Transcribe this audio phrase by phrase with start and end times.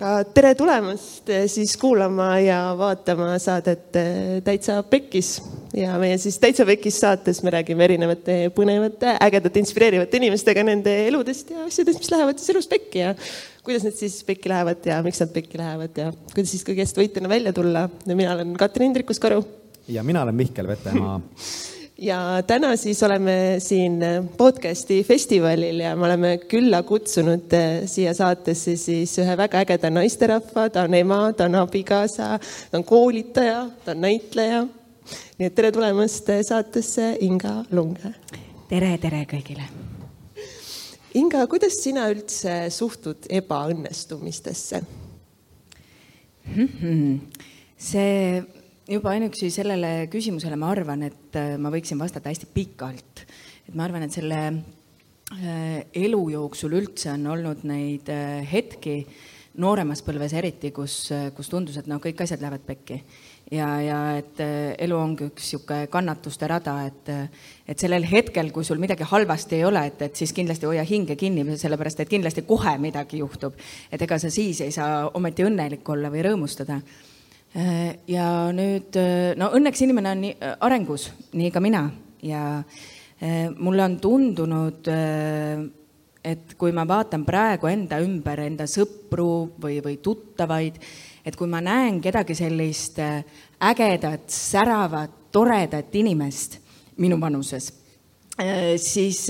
[0.00, 5.34] ka tere tulemast siis kuulama ja vaatama saadet eh, Täitsa Pekkis.
[5.76, 11.52] ja meie siis Täitsa Pekkis saates me räägime erinevate põnevate, ägedate, inspireerivate inimestega nende eludest
[11.52, 13.12] ja asjadest, mis lähevad siis elus pekki ja
[13.66, 17.28] kuidas need siis pekki lähevad ja miks nad pekki lähevad ja kuidas siis kõigest võitjana
[17.32, 17.88] välja tulla.
[18.08, 19.44] mina olen Katrin Hindrikus-Karu.
[19.88, 21.20] ja mina olen Mihkel Vetemaa
[22.00, 24.00] ja täna siis oleme siin
[24.36, 30.68] podcasti festivalil ja me oleme külla kutsunud eh, siia saatesse siis ühe väga ägeda naisterahva,
[30.72, 32.38] ta on ema, ta on abikaasa,
[32.70, 34.66] ta on koolitaja, ta on näitleja.
[35.38, 38.14] nii et tere tulemast eh, saatesse, Inga Lunge.
[38.68, 39.66] tere, tere kõigile.
[41.20, 44.80] Inga, kuidas sina üldse suhtud ebaõnnestumistesse
[46.46, 46.68] mm?
[46.80, 47.20] -hmm.
[47.76, 48.59] see
[48.90, 53.24] juba ainuüksi sellele küsimusele ma arvan, et äh, ma võiksin vastata hästi pikalt.
[53.68, 59.04] et ma arvan, et selle äh, elu jooksul üldse on olnud neid äh, hetki,
[59.60, 63.00] nooremas põlves eriti, kus, kus tundus, et noh, kõik asjad lähevad pekki.
[63.50, 67.10] ja, ja et elu ongi üks niisugune kannatuste rada, et,
[67.66, 71.18] et sellel hetkel, kui sul midagi halvasti ei ole, et, et siis kindlasti hoia hinge
[71.18, 73.58] kinni, sellepärast et kindlasti kohe midagi juhtub.
[73.90, 76.80] et ega sa siis ei saa ometi õnnelik olla või rõõmustada
[77.54, 81.88] ja nüüd, äh, no õnneks inimene on nii, äh, arengus, nii ka mina.
[82.22, 82.62] Ja
[83.60, 84.86] mulle on tundunud,
[86.24, 90.78] et kui ma vaatan praegu enda ümber enda sõpru või, või tuttavaid,
[91.28, 92.96] et kui ma näen kedagi sellist
[93.60, 96.56] ägedat, säravat, toredat inimest
[96.96, 97.68] minu vanuses,
[98.80, 99.20] siis,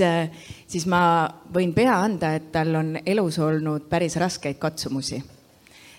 [0.71, 1.03] siis ma
[1.51, 5.19] võin pea anda, et tal on elus olnud päris raskeid katsumusi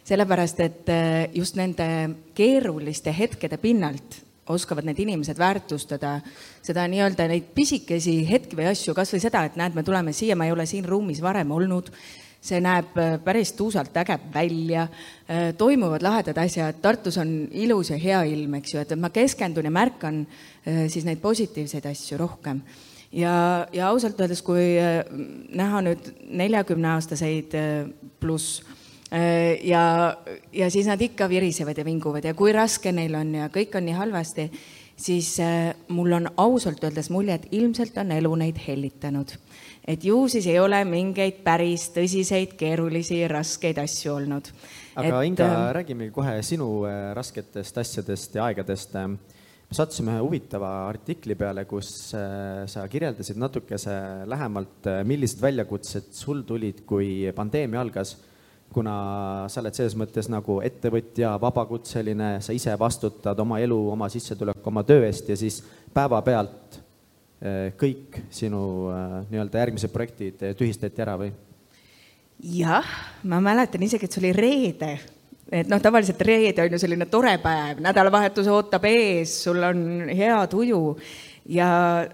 [0.04, 1.86] sellepärast et äh, just nende
[2.34, 4.18] keeruliste hetkede pinnalt
[4.52, 6.16] oskavad need inimesed väärtustada
[6.64, 10.36] seda nii-öelda neid pisikesi hetki või asju, kas või seda, et näed, me tuleme siia,
[10.36, 11.92] ma ei ole siin ruumis varem olnud,
[12.42, 14.88] see näeb äh, päris tuusalt äge välja,
[15.30, 19.70] äh, toimuvad lahedad asjad, Tartus on ilus ja hea ilm, eks ju, et ma keskendun
[19.70, 20.24] ja märkan
[20.62, 22.60] siis neid positiivseid asju rohkem.
[23.12, 24.76] Ja, ja ausalt öeldes, kui
[25.52, 26.06] näha nüüd
[26.38, 27.54] neljakümneaastaseid
[28.22, 28.62] pluss
[29.12, 30.16] ja,
[30.52, 33.84] ja siis nad ikka virisevad ja vinguvad ja kui raske neil on ja kõik on
[33.84, 34.46] nii halvasti,
[34.96, 39.34] siis äh, mul on ausalt öeldes mulje, et ilmselt on elu neid hellitanud.
[39.88, 44.50] et ju siis ei ole mingeid päris tõsiseid, keerulisi, raskeid asju olnud.
[44.94, 49.16] aga et, Inga äh,, räägime kohe sinu äh, rasketest asjadest ja aegadest me
[49.72, 53.94] sattusime ühe huvitava artikli peale, kus sa kirjeldasid natukese
[54.28, 58.18] lähemalt, millised väljakutsed sul tulid, kui pandeemia algas
[58.72, 58.94] kuna
[59.52, 64.84] sa oled selles mõttes nagu ettevõtja, vabakutseline, sa ise vastutad oma elu, oma sissetuleku, oma
[64.88, 65.60] töö eest ja siis
[65.94, 66.78] päevapealt
[67.42, 68.62] eh, kõik sinu
[68.92, 71.32] eh, nii-öelda järgmised projektid eh, tühistati ära või?
[72.42, 72.86] jah,
[73.28, 74.94] ma mäletan isegi, et see oli reede,
[75.52, 80.40] et noh, tavaliselt reede on ju selline tore päev, nädalavahetus ootab ees, sul on hea
[80.50, 80.80] tuju.
[81.52, 81.68] Ja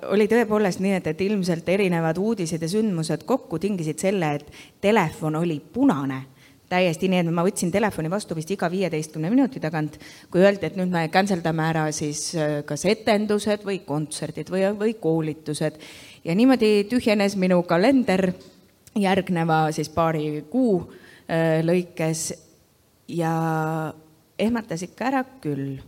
[0.09, 5.37] oli tõepoolest nii, et, et ilmselt erinevad uudised ja sündmused kokku tingisid selle, et telefon
[5.37, 6.23] oli punane
[6.69, 9.97] täiesti nii, et ma võtsin telefoni vastu vist iga viieteistkümne minuti tagant,
[10.33, 14.67] kui öeldi, et nüüd me cancel dame ära siis äh, kas etendused või kontserdid või,
[14.78, 15.81] või koolitused.
[16.25, 18.33] ja niimoodi tühjenes minu kalender
[18.99, 22.28] järgneva siis paari kuu äh, lõikes
[23.09, 23.33] ja
[24.39, 25.78] ehmatas ikka ära küll,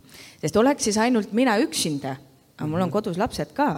[0.41, 2.17] sest oleks siis ainult mina üksinda,
[2.57, 2.97] aga mul on mhm.
[2.97, 3.75] kodus lapsed ka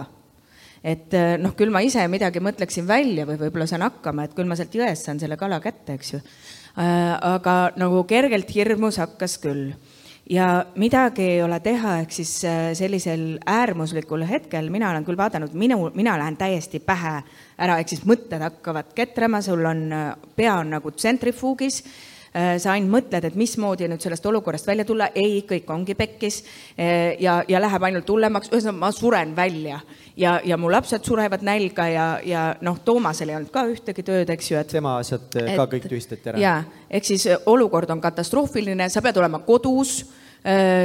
[0.83, 4.47] et äh, noh, küll ma ise midagi mõtleksin välja või võib-olla saan hakkama, et küll
[4.49, 6.19] ma sealt jõest saan selle kala kätte, eks ju
[6.75, 9.73] aga nagu kergelt hirmus hakkas küll.
[10.29, 15.51] Ja midagi ei ole teha, ehk siis äh, sellisel äärmuslikul hetkel mina olen küll vaadanud,
[15.59, 17.17] minu, mina lähen täiesti pähe
[17.59, 20.07] ära, ehk siis mõtted hakkavad ketrama, sul on, äh,
[20.39, 25.09] pea on nagu tsentrifuugis Äh, sa ainult mõtled, et mismoodi nüüd sellest olukorrast välja tulla,
[25.13, 29.77] ei, kõik ongi pekkis äh, ja, ja läheb ainult hullemaks, ühesõnaga ma suren välja
[30.17, 34.33] ja, ja mu lapsed surevad nälga ja, ja noh, Toomasel ei olnud ka ühtegi tööd,
[34.33, 34.73] eks ju, et.
[34.73, 36.41] tema asjad ka kõik tühistati ära.
[36.41, 36.57] ja,
[36.89, 40.22] ehk siis olukord on katastroofiline, sa pead olema kodus Äh,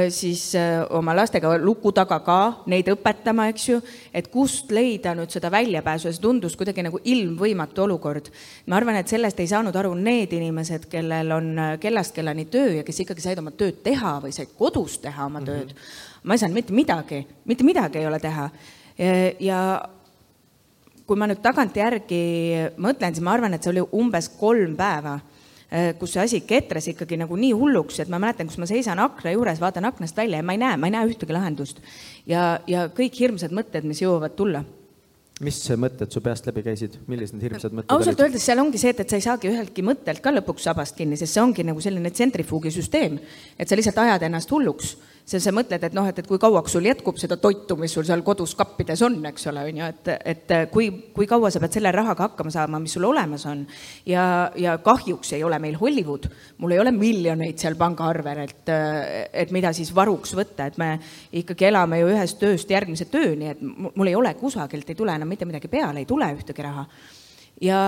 [0.09, 2.37] siis äh, oma lastega luku taga ka
[2.71, 3.79] neid õpetama, eks ju,
[4.15, 8.29] et kust leida nüüd seda väljapääsu ja see tundus kuidagi nagu ilmvõimatu olukord.
[8.67, 12.77] ma arvan, et sellest ei saanud aru need inimesed, kellel on äh, kellast kellani töö
[12.77, 15.75] ja kes ikkagi said oma tööd teha või said kodus teha oma tööd mm.
[15.75, 16.21] -hmm.
[16.23, 18.49] ma ei saanud mitte midagi, mitte midagi ei ole teha.
[19.39, 19.59] ja
[21.07, 22.23] kui ma nüüd tagantjärgi
[22.77, 25.38] mõtlen, siis ma arvan, et see oli umbes kolm päeva Äh,
[25.99, 29.35] kus see asi ketras ikkagi nagu nii hulluks, et ma mäletan, kus ma seisan akna
[29.35, 31.81] juures, vaatan aknast välja ja ma ei näe, ma ei näe ühtegi lahendust.
[32.25, 34.63] ja, ja kõik hirmsad mõtted, mis jõuavad tulla.
[35.45, 38.95] mis mõtted su peast läbi käisid, millised need hirmsad mõtted ausalt öeldes seal ongi see,
[38.95, 41.81] et, et sa ei saagi üheltki mõttelt ka lõpuks sabast kinni, sest see ongi nagu
[41.81, 43.19] selline tsentrifuugisüsteem,
[43.57, 44.95] et sa lihtsalt ajad ennast hulluks
[45.29, 48.05] sa, sa mõtled, et noh, et, et kui kauaks sul jätkub seda toitu, mis sul
[48.07, 51.77] seal kodus kappides on, eks ole, on ju, et, et kui, kui kaua sa pead
[51.77, 53.65] selle rahaga hakkama saama, mis sul olemas on.
[54.09, 54.23] ja,
[54.57, 58.73] ja kahjuks ei ole meil Hollywood, mul ei ole miljoneid seal pangaarvel, et,
[59.43, 60.91] et mida siis varuks võtta, et me
[61.43, 65.29] ikkagi elame ju ühest tööst järgmise tööni, et mul ei ole kusagilt, ei tule enam
[65.29, 66.85] mitte midagi peale, ei tule ühtegi raha.
[67.61, 67.79] ja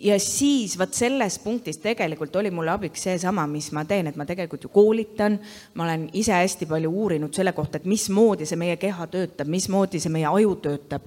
[0.00, 4.26] ja siis vot selles punktis tegelikult oli mulle abiks seesama, mis ma teen, et ma
[4.26, 5.38] tegelikult ju koolitan,
[5.74, 10.00] ma olen ise hästi palju uurinud selle kohta, et mismoodi see meie keha töötab, mismoodi
[10.02, 11.06] see meie aju töötab,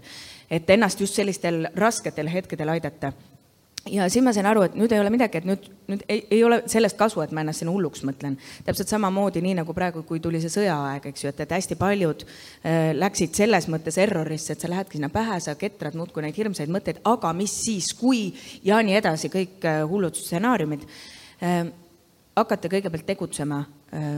[0.52, 3.14] et ennast just sellistel rasketel hetkedel aidata
[3.90, 6.44] ja siis ma sain aru, et nüüd ei ole midagi, et nüüd, nüüd ei, ei
[6.46, 8.38] ole sellest kasu, et ma ennast sinna hulluks mõtlen.
[8.66, 12.26] täpselt samamoodi, nii nagu praegu, kui tuli see sõjaaeg, eks ju, et, et hästi paljud
[12.26, 16.72] äh, läksid selles mõttes errorisse, et sa lähedki sinna pähe, sa ketrad muudkui neid hirmsaid
[16.74, 18.30] mõtteid, aga mis siis, kui
[18.68, 20.88] ja nii edasi, kõik äh, hullud stsenaariumid
[21.42, 21.62] äh,.
[22.38, 24.10] hakata kõigepealt tegutsema äh,,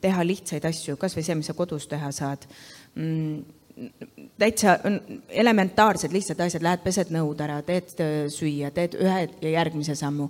[0.00, 2.48] teha lihtsaid asju, kasvõi see, mis sa kodus teha saad
[2.96, 3.59] mm
[4.38, 4.78] täitsa
[5.28, 10.28] elementaarsed lihtsad asjad, lähed pesed nõud ära, teed äh, süüa, teed ühe ja järgmise sammu.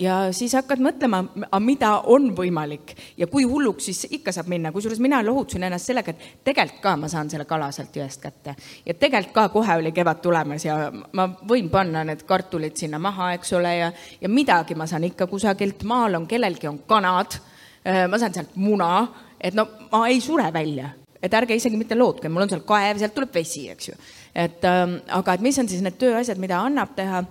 [0.00, 1.22] ja siis hakkad mõtlema,
[1.64, 2.90] mida on võimalik.
[3.16, 6.92] Ja kui hulluks siis ikka saab minna, kusjuures mina lohutasin ennast sellega, et tegelikult ka
[7.00, 8.54] ma saan selle kala sealt jõest kätte.
[8.86, 13.32] ja tegelikult ka kohe oli kevad tulemas ja ma võin panna need kartulid sinna maha,
[13.38, 17.40] eks ole, ja, ja midagi ma saan ikka kusagilt, maal on, kellelgi on kanad,
[17.88, 19.06] äh, ma saan sealt muna,
[19.40, 20.92] et no ma ei sure välja
[21.24, 23.96] et ärge isegi mitte lootke, mul on seal kaev, sealt tuleb vesi, eks ju.
[24.34, 27.24] et ähm, aga, et mis on siis need tööasjad, mida annab teha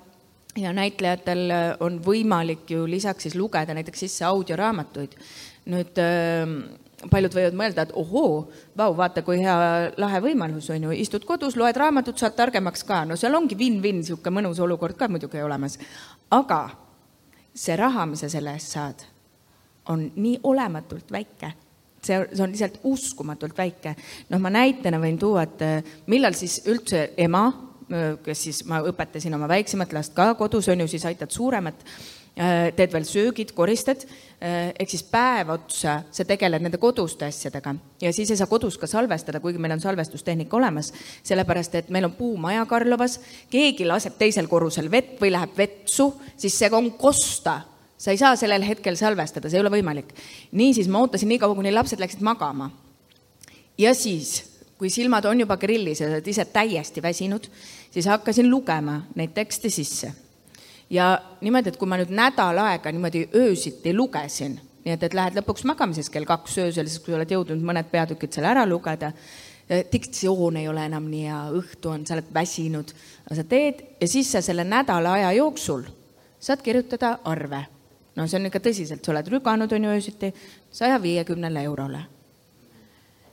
[0.60, 5.18] ja näitlejatel äh, on võimalik ju lisaks siis lugeda näiteks sisse audioraamatuid.
[5.74, 6.56] nüüd äh,
[7.12, 8.46] paljud võivad mõelda, et ohoo,
[8.78, 9.56] vau, vaata, kui hea
[10.00, 14.00] lahe võimalus on ju, istud kodus, loed raamatut, saad targemaks ka, no seal ongi win-win,
[14.02, 15.80] niisugune mõnus olukord ka muidugi olemas.
[16.32, 16.62] aga
[17.54, 19.04] see raha, mis sa selle eest saad,
[19.92, 21.52] on nii olematult väike
[22.08, 23.96] see, see on lihtsalt uskumatult väike.
[24.32, 27.46] noh, ma näitena võin tuua, et äh, millal siis üldse ema,
[27.90, 31.86] äh, kes siis, ma õpetasin oma väiksemat last ka kodus, on ju, siis aitad suuremat,
[32.38, 34.06] äh, teed veel söögid, koristad,
[34.44, 37.72] ehk siis päev otsa sa tegeled nende koduste asjadega
[38.04, 40.90] ja siis ei saa kodus ka salvestada, kuigi meil on salvestustehnika olemas,
[41.24, 43.22] sellepärast et meil on puumaja Karlovas,
[43.54, 47.62] keegi laseb teisel korrusel vett või läheb vetsu, siis see on kosta
[47.98, 50.14] sa ei saa sellel hetkel salvestada, see ei ole võimalik.
[50.52, 52.72] niisiis ma ootasin nii kaua, kuni lapsed läksid magama.
[53.78, 54.44] ja siis,
[54.78, 57.48] kui silmad on juba grillis ja sa oled ise täiesti väsinud,
[57.92, 60.14] siis hakkasin lugema neid tekste sisse.
[60.90, 65.40] ja niimoodi, et kui ma nüüd nädal aega niimoodi öösiti lugesin, nii et, et lähed
[65.40, 69.14] lõpuks magamiseks kell kaks öösel, siis kui oled jõudnud mõned peatükid seal ära lugeda,
[69.92, 72.92] diktsioon ei ole enam nii hea, õhtu on, sa oled väsinud,
[73.32, 75.86] sa teed ja siis sa selle nädala aja jooksul
[76.44, 77.64] saad kirjutada arve
[78.16, 80.32] no see on ikka tõsiselt, sa oled rüganud, on ju, öösiti
[80.72, 82.04] saja viiekümnele eurole.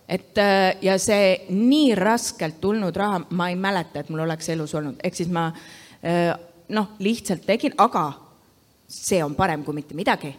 [0.09, 4.75] et äh, ja see nii raskelt tulnud raha, ma ei mäleta, et mul oleks elus
[4.75, 5.47] olnud, ehk siis ma
[6.03, 6.35] äh,
[6.69, 8.12] noh, lihtsalt tegin, aga
[8.91, 10.32] see on parem kui mitte midagi.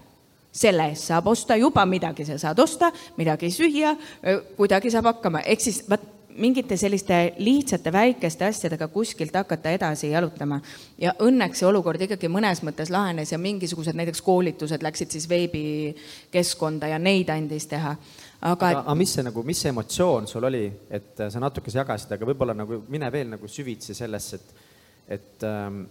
[0.51, 5.45] Selle eest saab osta juba midagi, sa saad osta, midagi süüa, äh, kuidagi saab hakkama,
[5.47, 10.61] ehk siis vaat mingite selliste lihtsate väikeste asjadega kuskilt hakata edasi jalutama.
[10.97, 16.91] ja õnneks see olukord ikkagi mõnes mõttes lahenes ja mingisugused näiteks koolitused läksid siis veebikeskkonda
[16.93, 17.95] ja neid andis teha.
[18.41, 22.11] aga, aga, aga mis see nagu, mis see emotsioon sul oli, et sa natukese jagasid,
[22.17, 24.69] aga võib-olla nagu mine veel nagu süvitsi sellesse, et,
[25.17, 25.83] et ähm,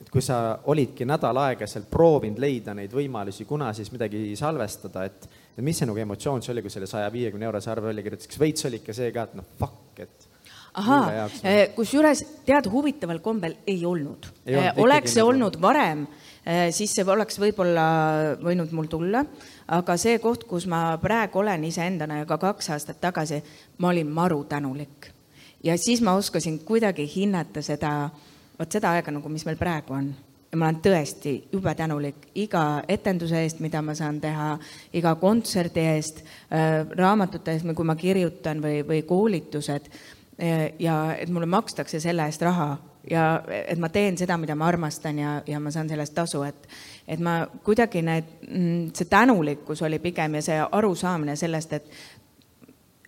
[0.00, 5.04] et kui sa olidki nädal aega seal proovinud leida neid võimalusi, kuna siis midagi salvestada,
[5.04, 8.06] et et mis see nagu emotsioon see oli, kui selle saja viiekümne eurose arve välja
[8.06, 10.28] kirjutas, kas veits oli ikka see ka, et noh, fuck, et
[10.74, 14.26] ahaa, eh, kusjuures tead, huvitaval kombel ei olnud.
[14.46, 16.06] Eh, oleks see olnud varem,
[16.44, 17.86] eh, siis see oleks võib-olla
[18.42, 19.24] võinud mul tulla,
[19.68, 23.42] aga see koht, kus ma praegu olen iseendana ja ka kaks aastat tagasi,
[23.78, 25.10] ma olin maru tänulik.
[25.62, 28.10] ja siis ma oskasin kuidagi hinnata seda,
[28.58, 30.14] vot seda aega nagu, mis meil praegu on
[30.50, 34.52] ja ma olen tõesti jube tänulik iga etenduse eest, mida ma saan teha,
[34.98, 41.30] iga kontserdi eest äh,, raamatute eest, kui ma kirjutan või, või koolitused äh, ja et
[41.30, 42.76] mulle makstakse selle eest raha
[43.10, 46.42] ja et ma teen seda, mida ma armastan ja, ja ma saan selle eest tasu,
[46.44, 46.68] et
[47.10, 51.88] et ma kuidagi need, mm, see tänulikkus oli pigem ja see arusaamine sellest, et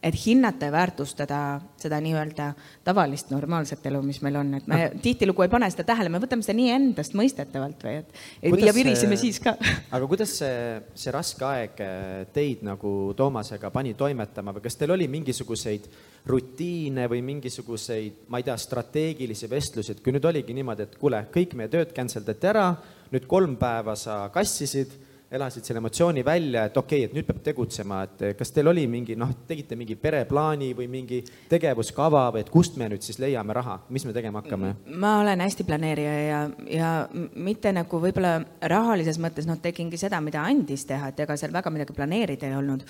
[0.03, 1.39] et hinnata ja väärtustada
[1.79, 2.49] seda nii-öelda
[2.85, 6.43] tavalist normaalset elu, mis meil on, et me tihtilugu ei pane seda tähele, me võtame
[6.43, 9.55] seda nii endastmõistetavalt või et kuidas ja viriseme see, siis ka.
[9.95, 14.97] aga kuidas see, see raske aeg eh, teid nagu Toomasega pani toimetama või kas teil
[14.97, 15.87] oli mingisuguseid
[16.27, 21.25] rutiine või mingisuguseid, ma ei tea, strateegilisi vestlusi, et kui nüüd oligi niimoodi, et kuule,
[21.35, 22.69] kõik meie tööd cancel dati ära,
[23.15, 24.95] nüüd kolm päeva sa kassisid
[25.33, 28.85] elasid selle emotsiooni välja, et okei okay,, et nüüd peab tegutsema, et kas teil oli
[28.91, 33.57] mingi noh, tegite mingi pereplaani või mingi tegevuskava või et kust me nüüd siis leiame
[33.57, 34.75] raha, mis me tegema hakkame?
[35.03, 38.35] ma olen hästi planeerija ja, ja mitte nagu võib-olla
[38.73, 42.59] rahalises mõttes, noh, tegingi seda, mida andis teha, et ega seal väga midagi planeerida ei
[42.59, 42.85] olnud.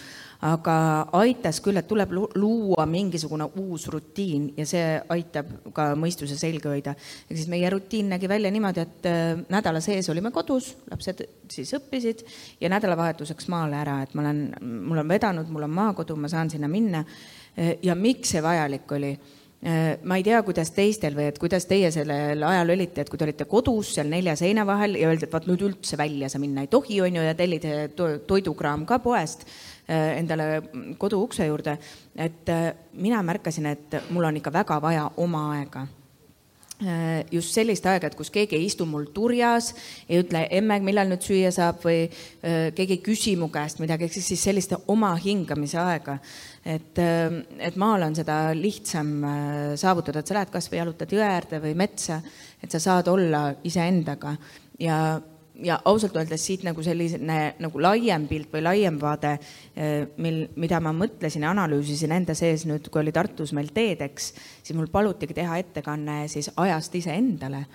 [0.49, 0.77] aga
[1.23, 6.97] aitas küll, et tuleb luua mingisugune uus rutiin ja see aitab ka mõistuse selge hoida.
[7.29, 11.23] ehk siis meie rutiin nägi välja niimoodi, et äh, nädala sees olime kodus, lapsed
[11.53, 12.27] siis õppisid
[12.61, 14.43] ja nädalavahetuseks maale ära, et ma olen,
[14.89, 17.05] mul on vedanud, mul on maakodu, ma saan sinna minna.
[17.83, 19.13] ja miks see vajalik oli?
[20.03, 23.29] ma ei tea, kuidas teistel või et kuidas teie sellel ajal olite, et kui te
[23.29, 26.65] olite kodus seal nelja seina vahel ja öeldi, et vaat nüüd üldse välja sa minna
[26.65, 27.69] ei tohi, on ju, ja tellid
[28.27, 29.47] toidukraam ka poest
[29.87, 30.63] endale
[30.99, 31.79] kodu ukse juurde.
[32.17, 32.55] et
[32.93, 35.87] mina märkasin, et mul on ikka väga vaja oma aega
[37.31, 39.73] just sellist aega, et kus keegi ei istu mul turjas,
[40.09, 44.09] ei ütle emme, millal nüüd süüa saab või äh, keegi ei küsi mu käest midagi,
[44.09, 46.19] ehk siis sellist oma hingamise aega.
[46.65, 49.13] et, äh, et maal on seda lihtsam
[49.77, 52.21] saavutada, et sa lähed kasvõi jalutad jõe äärde või metsa,
[52.63, 54.37] et sa saad olla iseendaga
[54.79, 54.99] ja
[55.63, 59.33] ja ausalt öeldes siit nagu selline nagu laiem pilt või laiem vaade,
[59.77, 64.33] eh, mil, mida ma mõtlesin ja analüüsisin enda sees nüüd, kui oli Tartus meil TEDx,
[64.63, 67.67] siis mul palutigi teha ettekanne siis ajast iseendale.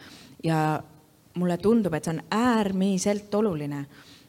[0.44, 0.82] ja
[1.38, 3.86] mulle tundub, et see on äärmiselt oluline,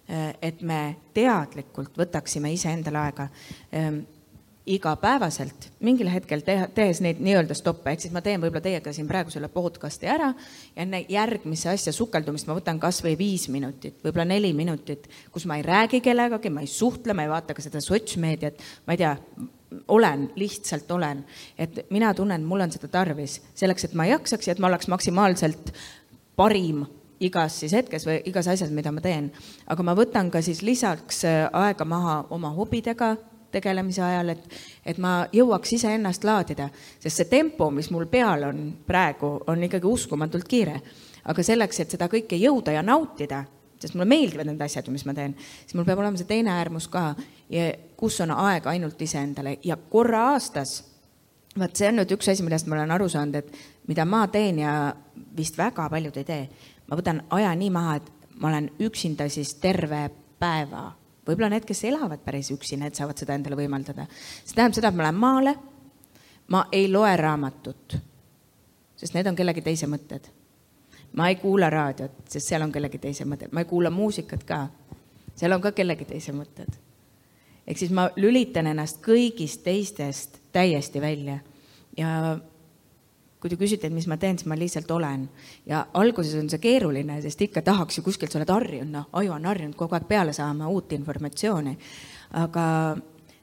[0.09, 3.29] eh, et me teadlikult võtaksime iseendale aega
[3.73, 4.01] ehm,
[4.69, 9.09] igapäevaselt mingil hetkel teha, tehes neid nii-öelda stoppe, ehk siis ma teen võib-olla teiega siin
[9.09, 14.29] praegu selle podcast'i ära ja enne järgmisse asja sukeldumist ma võtan kasvõi viis minutit, võib-olla
[14.29, 17.81] neli minutit, kus ma ei räägi kellegagi, ma ei suhtle, ma ei vaata ka seda
[17.85, 19.15] sotsmeediat, ma ei tea,
[19.93, 21.25] olen, lihtsalt olen.
[21.59, 24.89] et mina tunnen, mul on seda tarvis selleks, et ma jaksaks ja et ma oleks
[24.89, 25.73] maksimaalselt
[26.37, 26.85] parim
[27.21, 29.33] igas siis hetkes või igas asjas, mida ma teen.
[29.67, 33.17] aga ma võtan ka siis lisaks äh, aega maha oma hobidega
[33.53, 36.69] tegelemise ajal, et, et ma jõuaks iseennast laadida,
[37.01, 40.81] sest see tempo, mis mul peal on praegu, on ikkagi uskumatult kiire.
[41.29, 43.43] aga selleks, et seda kõike jõuda ja nautida,
[43.79, 46.89] sest mulle meeldivad need asjad, mis ma teen, siis mul peab olema see teine äärmus
[46.89, 47.15] ka,
[47.97, 50.79] kus on aega ainult iseendale ja korra aastas
[51.59, 54.61] vaat see on nüüd üks asi, millest ma olen aru saanud, et mida ma teen
[54.63, 54.73] ja
[55.37, 56.49] vist väga paljud ei tee.
[56.89, 60.93] ma võtan aja nii maha, et ma olen üksinda siis terve päeva
[61.29, 64.07] võib-olla need, kes elavad päris üksi, need saavad seda endale võimaldada.
[64.45, 65.55] see tähendab seda, et ma lähen maale,
[66.55, 67.97] ma ei loe raamatut,
[68.97, 70.33] sest need on kellegi teise mõtted.
[71.13, 74.67] ma ei kuula raadiot, sest seal on kellegi teise mõtted, ma ei kuula muusikat ka,
[75.35, 76.81] seal on ka kellegi teise mõtted.
[77.67, 81.39] ehk siis ma lülitan ennast kõigist teistest täiesti välja
[81.97, 82.39] ja
[83.41, 85.29] kui te küsite, et mis ma teen, siis ma lihtsalt olen.
[85.67, 89.35] ja alguses on see keeruline, sest ikka tahaks ju kuskilt, sa oled harjunud, noh, aju
[89.37, 91.77] on harjunud kogu aeg peale saama uut informatsiooni.
[92.43, 92.65] aga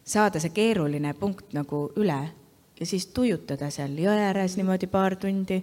[0.05, 2.19] saada see keeruline punkt nagu üle
[2.79, 5.61] ja siis tuiutada seal jõe ääres niimoodi paar tundi,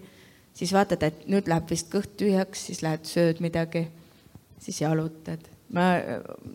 [0.55, 3.87] siis vaatad, et nüüd läheb vist kõht tühjaks, siis lähed sööd midagi,
[4.63, 5.51] siis jalutad.
[5.73, 5.93] ma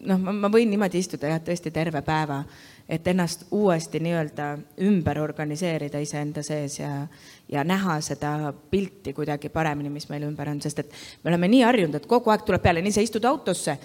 [0.06, 2.44] noh, ma võin niimoodi istuda jah, tõesti terve päeva
[2.90, 7.08] et ennast uuesti nii-öelda ümber organiseerida iseenda sees ja,
[7.52, 11.66] ja näha seda pilti kuidagi paremini, mis meil ümber on, sest et me oleme nii
[11.68, 13.78] harjunud, et kogu aeg tuleb peale, nii sa istud autosse,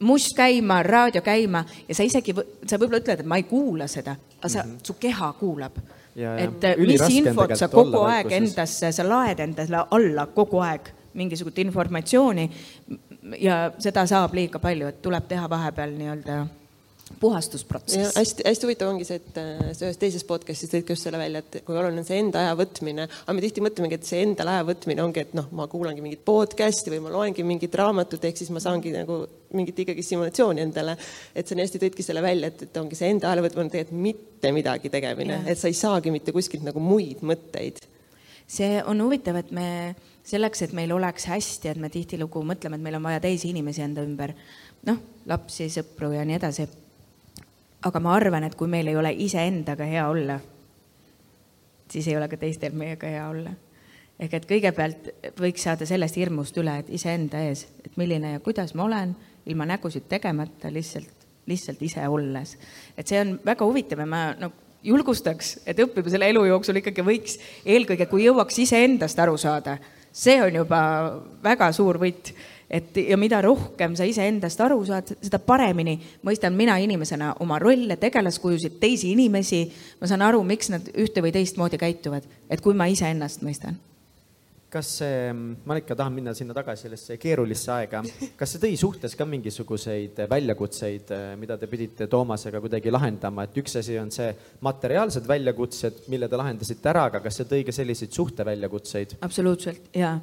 [0.00, 2.34] must käima, raadio käima ja sa isegi,
[2.66, 4.84] sa võib-olla ütled, et ma ei kuula seda, aga sa mm, -hmm.
[4.86, 5.78] su keha kuulab.
[6.18, 12.50] et mis infot sa kogu aeg endasse, sa laed endale alla kogu aeg mingisugust informatsiooni
[13.38, 16.46] ja seda saab liiga palju, et tuleb teha vahepeal nii-öelda
[17.20, 18.16] puhastusprotsess.
[18.16, 21.42] hästi, hästi huvitav ongi see, et äh, ühes teises podcast'is tõid ka just selle välja,
[21.42, 24.54] et kui oluline on see enda aja võtmine, aga me tihti mõtlemegi, et see endale
[24.56, 28.40] aja võtmine ongi, et noh, ma kuulangi mingit podcast'i või ma loengi mingit raamatut, ehk
[28.40, 29.20] siis ma saangi nagu
[29.56, 30.96] mingit ikkagi stimulatsiooni endale.
[31.34, 34.02] et sa nii hästi tõidki selle välja, et, et ongi see enda aja võtmine tegelikult
[34.08, 37.80] mitte midagi tegemine, et sa ei saagi mitte kuskilt nagu muid mõtteid.
[38.48, 39.94] see on huvitav, et me
[40.28, 43.82] selleks, et meil oleks hästi, et me tihtilugu mõtleme, et meil on vaja teisi inimesi
[43.84, 44.34] enda ümber,
[44.88, 46.66] noh, lapsi, sõpru ja nii edasi
[47.86, 50.38] aga ma arvan, et kui meil ei ole iseendaga hea olla,
[51.90, 53.54] siis ei ole ka teistel meiega hea olla.
[54.18, 58.74] ehk et kõigepealt võiks saada sellest hirmust üle, et iseenda ees, et milline ja kuidas
[58.74, 59.14] ma olen,
[59.46, 62.56] ilma nägusid tegemata, lihtsalt, lihtsalt ise olles.
[62.96, 64.50] et see on väga huvitav ja ma no
[64.82, 69.78] julgustaks, et õppima selle elu jooksul ikkagi võiks eelkõige, kui jõuaks iseendast aru saada,
[70.12, 70.80] see on juba
[71.44, 72.32] väga suur võit
[72.70, 75.96] et ja mida rohkem sa iseendast aru saad, seda paremini
[76.26, 79.64] mõistan mina inimesena oma rolle, tegelaskujusid, teisi inimesi.
[80.00, 83.78] ma saan aru, miks nad ühte või teistmoodi käituvad, et kui ma iseennast mõistan
[84.68, 88.02] kas see, ma ikka tahan minna sinna tagasi sellesse keerulisse aega,
[88.36, 93.78] kas see tõi suhtes ka mingisuguseid väljakutseid, mida te pidite Toomasega kuidagi lahendama, et üks
[93.80, 94.28] asi on see
[94.66, 99.16] materiaalsed väljakutsed, mille te lahendasite ära, aga kas see tõi ka selliseid suhteväljakutseid?
[99.24, 100.18] absoluutselt ja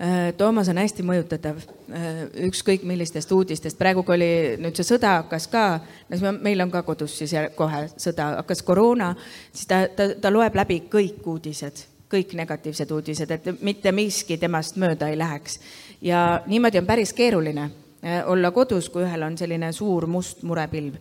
[0.00, 1.60] äh, Toomas on hästi mõjutatav,
[1.92, 4.32] äh, ükskõik millistest uudistest, praegu kui oli
[4.64, 5.66] nüüd see sõda hakkas ka,
[6.08, 9.12] no meil on ka kodus siis kohe sõda, hakkas koroona,
[9.52, 14.76] siis ta, ta, ta loeb läbi kõik uudised kõik negatiivsed uudised, et mitte miski temast
[14.80, 15.60] mööda ei läheks.
[16.00, 17.70] ja niimoodi on päris keeruline
[18.02, 20.96] eh, olla kodus, kui ühel on selline suur must murepilv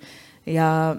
[0.46, 0.96] ja,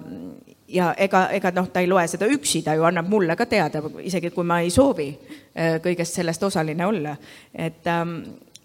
[0.67, 3.83] ja ega, ega noh, ta ei loe seda üksi, ta ju annab mulle ka teada,
[4.03, 7.15] isegi kui ma ei soovi eh, kõigest sellest osaline olla.
[7.53, 8.17] et ähm,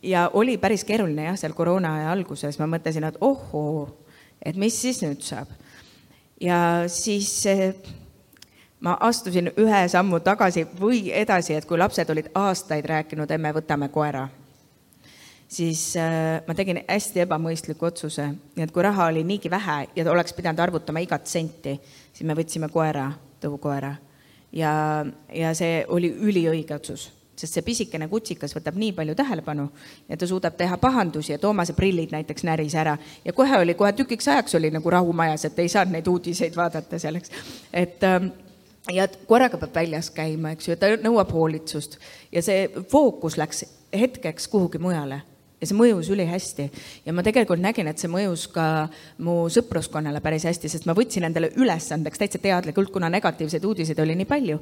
[0.02, 3.86] ja oli päris keeruline jah, seal koroona aja alguses, ma mõtlesin, et ohoo,
[4.42, 5.50] et mis siis nüüd saab.
[6.40, 7.32] ja siis
[8.80, 13.88] ma astusin ühe sammu tagasi või edasi, et kui lapsed olid aastaid rääkinud, emme, võtame
[13.92, 14.26] koera,
[15.48, 20.10] siis äh, ma tegin hästi ebamõistliku otsuse, nii et kui raha oli niigi vähe ja
[20.12, 21.78] oleks pidanud arvutama igat senti,
[22.12, 23.94] siis me võtsime koera, tõukoera.
[24.52, 24.72] ja,
[25.32, 29.68] ja see oli üliõige otsus, sest see pisikene kutsikas võtab nii palju tähelepanu
[30.08, 32.96] ja ta suudab teha pahandusi ja Toomase prillid näiteks näris ära.
[33.24, 36.56] Ja kohe oli, kohe tükiks ajaks oli nagu rahu majas, et ei saanud neid uudiseid
[36.56, 37.32] vaadata selleks,
[37.72, 38.32] et ähm,
[38.92, 41.98] ja korraga peab väljas käima, eks ju, ta nõuab hoolitsust
[42.32, 43.64] ja see fookus läks
[43.96, 45.22] hetkeks kuhugi mujale
[45.60, 46.66] ja see mõjus ülihästi.
[47.06, 48.88] ja ma tegelikult nägin, et see mõjus ka
[49.24, 54.18] mu sõpruskonnale päris hästi, sest ma võtsin endale ülesandeks täitsa teadlikult, kuna negatiivseid uudiseid oli
[54.20, 54.58] nii palju.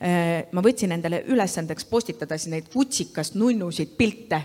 [0.00, 4.42] Eh, ma võtsin endale ülesandeks postitada siis neid vutsikast nunnusid pilte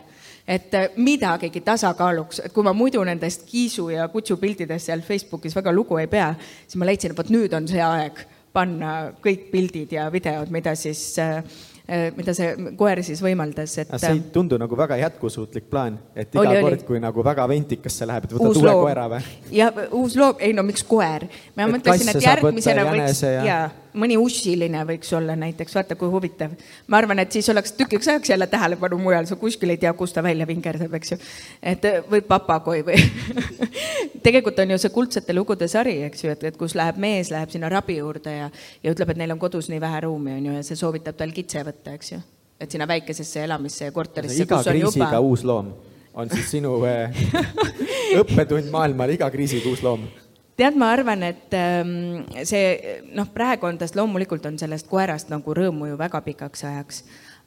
[0.48, 5.56] et eh, midagigi tasakaaluks, et kui ma muidu nendest kiisu ja kutsu piltidest seal Facebookis
[5.56, 6.34] väga lugu ei pea,
[6.68, 10.76] siis ma leidsin, et vot nüüd on see aeg panna kõik pildid ja videod, mida
[10.78, 11.40] siis äh,
[11.88, 13.94] äh, mida see koer siis võimaldas, et.
[13.98, 17.98] see ei tundu nagu väga jätkusuutlik plaan, et iga oli, kord, kui nagu väga ventikas
[18.00, 19.24] see läheb, et võtad uue koera või?
[19.58, 21.28] ja uus loom, ei no miks koer?
[21.58, 23.62] ma mõtlesin, et järgmisena võiks ja, ja
[24.00, 26.54] mõni ussiline võiks olla näiteks, vaata kui huvitav.
[26.88, 30.16] ma arvan, et siis oleks tükiks ajaks jälle tähelepanu mujal, sa kuskil ei tea, kust
[30.16, 31.18] ta välja vingerdab, eks ju.
[31.62, 33.00] et või papagoi või
[34.26, 37.54] tegelikult on ju see kuldsete lugude sari, eks ju, et, et kus läheb mees, läheb
[37.54, 38.50] sinna rabi juurde ja,
[38.84, 41.36] ja ütleb, et neil on kodus nii vähe ruumi, on ju, ja see soovitab tal
[41.36, 42.22] kitse võtta, eks ju.
[42.60, 44.44] et sinna väikesesse elamisse ja korterisse.
[44.44, 45.20] iga kriisiga juba...
[45.20, 45.74] uus loom
[46.14, 47.24] on siis sinu äh,
[48.22, 50.06] õppetund maailmale, iga kriisiga uus loom
[50.60, 55.56] tead, ma arvan, et ähm, see noh, praegu on tast loomulikult on sellest koerast nagu
[55.58, 57.04] rõõmu ju väga pikaks ajaks.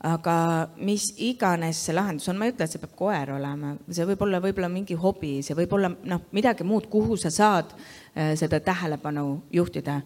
[0.07, 4.05] aga mis iganes see lahendus on, ma ei ütle, et see peab koer olema, see
[4.07, 8.35] võib olla võib-olla mingi hobi, see võib olla noh, midagi muud, kuhu sa saad äh,
[8.37, 9.97] seda tähelepanu juhtida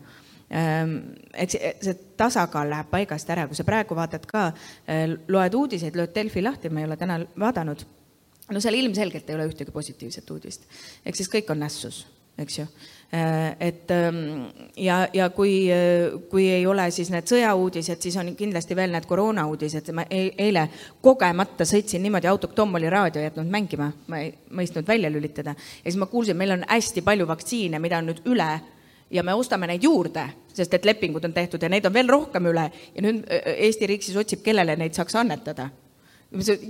[0.54, 0.94] ähm,
[1.34, 4.46] eks see tasakaal läheb paigast ära, kui sa praegu vaatad ka,
[4.86, 7.84] äh, loed uudiseid, lööd Delfi lahti, ma ei ole täna vaadanud.
[8.50, 10.70] no seal ilmselgelt ei ole ühtegi positiivset uudist,
[11.04, 12.04] ehk siis kõik on nässus
[12.40, 12.66] eks ju.
[13.12, 14.44] Äh, et ähm,
[14.76, 19.08] ja, ja kui, äh, kui ei ole siis need sõjauudised, siis on kindlasti veel need
[19.10, 19.90] koroonauudised.
[19.96, 20.68] ma eile
[21.02, 25.56] kogemata sõitsin niimoodi autoga, Tom oli raadio jätnud mängima, ma ei mõistnud välja lülitada.
[25.58, 28.50] ja siis ma kuulsin, meil on hästi palju vaktsiine, mida on nüüd üle
[29.10, 32.46] ja me ostame neid juurde, sest et lepingud on tehtud ja neid on veel rohkem
[32.46, 35.66] üle ja nüüd äh, Eesti riik siis otsib, kellele neid saaks annetada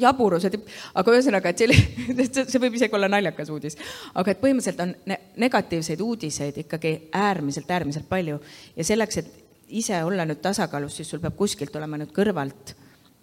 [0.01, 0.57] jaburus, et
[0.95, 3.77] aga ühesõnaga, et see, see võib isegi olla naljakas uudis.
[4.15, 8.41] aga et põhimõtteliselt on ne negatiivseid uudiseid ikkagi äärmiselt, äärmiselt palju.
[8.77, 9.33] Ja selleks, et
[9.69, 12.75] ise olla nüüd tasakaalus, siis sul peab kuskilt olema nüüd kõrvalt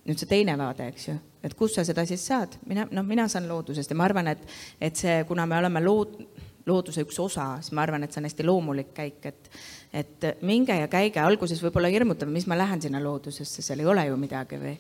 [0.08, 3.26] nüüd see teine vaade, eks ju, et kust sa seda siis saad, mina, noh, mina
[3.28, 4.46] saan loodusest ja ma arvan, et,
[4.80, 6.22] et see, kuna me oleme lood-,
[6.68, 9.52] looduse üks osa, siis ma arvan, et see on hästi loomulik käik, et
[9.98, 14.04] et minge ja käige, alguses võib-olla hirmutav, mis ma lähen sinna loodusesse, seal ei ole
[14.10, 14.74] ju midagi või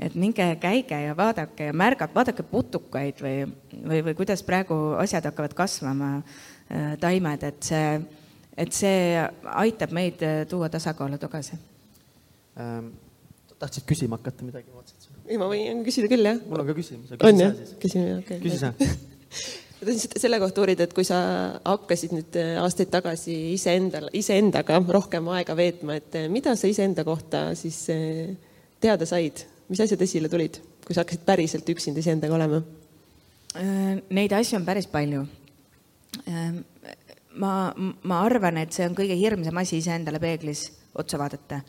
[0.00, 3.34] et minge käige ja vaadake ja märgake, vaadake putukaid või,
[3.74, 6.10] või, või kuidas praegu asjad hakkavad kasvama,
[6.72, 7.92] äh, taimed, et see,
[8.64, 9.20] et see
[9.60, 11.58] aitab meid äh, tuua tasakaalu tagasi
[12.58, 12.92] ähm,.
[13.60, 14.72] tahtsid küsima hakata midagi?
[15.28, 16.40] ei, ma võin küsida küll, jah.
[16.48, 17.12] mul on ka küsimus.
[17.20, 17.56] on jah?
[17.82, 18.44] küsime, okei okay..
[18.46, 18.72] küsi sa
[19.80, 21.20] ma tahtsin selle kohta uurida, et kui sa
[21.60, 27.50] hakkasid nüüd äh, aastaid tagasi iseendal, iseendaga rohkem aega veetma, et mida sa iseenda kohta
[27.58, 27.84] siis
[28.80, 32.60] teada said mis asjad esile tulid, kui sa hakkasid päriselt üksinda iseendaga olema?
[33.56, 35.24] Äh, neid asju on päris palju.
[36.26, 36.62] Ähm,
[37.38, 37.52] ma,
[38.02, 40.66] ma arvan, et see on kõige hirmsam asi iseendale peeglis
[40.98, 41.62] otsa vaadata.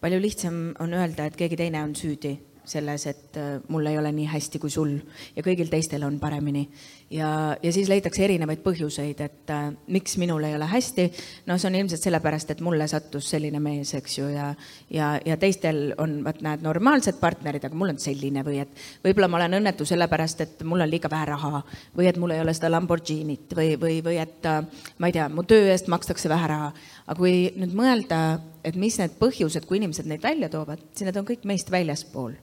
[0.00, 2.36] palju lihtsam on öelda, et keegi teine on süüdi
[2.70, 4.94] selles, et äh, mul ei ole nii hästi kui sul
[5.36, 6.68] ja kõigil teistel on paremini.
[7.10, 11.08] ja, ja siis leitakse erinevaid põhjuseid, et äh, miks minul ei ole hästi.
[11.46, 14.52] no see on ilmselt sellepärast, et mulle sattus selline mees, eks ju, ja,
[14.90, 19.28] ja, ja teistel on, vot näed, normaalsed partnerid, aga mul on selline või et võib-olla
[19.28, 21.62] ma olen õnnetu sellepärast, et mul on liiga vähe raha
[21.96, 24.60] või et mul ei ole seda Lamborghinit või, või, või et äh,
[24.98, 26.72] ma ei tea, mu töö eest makstakse vähe raha.
[27.06, 31.16] aga kui nüüd mõelda, et mis need põhjused, kui inimesed neid välja toovad, siis need
[31.20, 32.36] on kõik meist väljaspool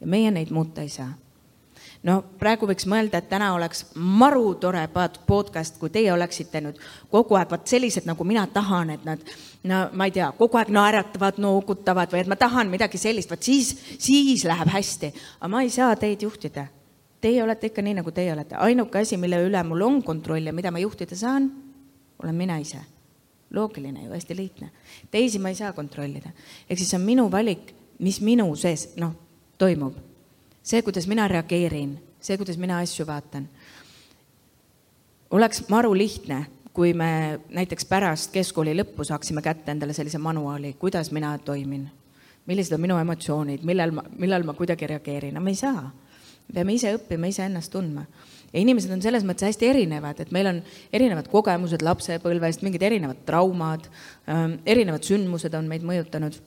[0.00, 1.10] ja meie neid muuta ei saa.
[2.02, 4.84] no praegu võiks mõelda, et täna oleks maru tore
[5.26, 6.78] podcast, kui teie oleksite nüüd
[7.10, 9.22] kogu aeg vot sellised, nagu mina tahan, et nad
[9.64, 13.42] no ma ei tea, kogu aeg naeratavad, noogutavad või et ma tahan midagi sellist, vot
[13.42, 15.12] siis, siis läheb hästi.
[15.40, 16.68] aga ma ei saa teid juhtida.
[17.20, 18.54] Teie olete ikka nii, nagu teie olete.
[18.54, 21.50] ainuke asi, mille üle mul on kontroll ja mida ma juhtida saan,
[22.22, 22.78] olen mina ise
[23.50, 24.70] loogiline ju, hästi lihtne.
[25.10, 26.30] teisi ma ei saa kontrollida.
[26.70, 29.14] ehk siis on minu valik, mis minu sees, noh,
[29.58, 29.94] toimub.
[30.62, 33.48] see, kuidas mina reageerin, see, kuidas mina asju vaatan.
[35.30, 41.10] oleks maru lihtne, kui me näiteks pärast keskkooli lõppu saaksime kätte endale sellise manuaali, kuidas
[41.12, 41.88] mina toimin,
[42.46, 45.90] millised on minu emotsioonid, millal ma, millal ma kuidagi reageerin, no me ei saa.
[46.48, 48.06] me peame ise õppima, iseennast tundma
[48.52, 50.60] ja inimesed on selles mõttes hästi erinevad, et meil on
[50.94, 53.88] erinevad kogemused lapsepõlvest, mingid erinevad traumad,
[54.30, 56.40] ähm, erinevad sündmused on meid mõjutanud.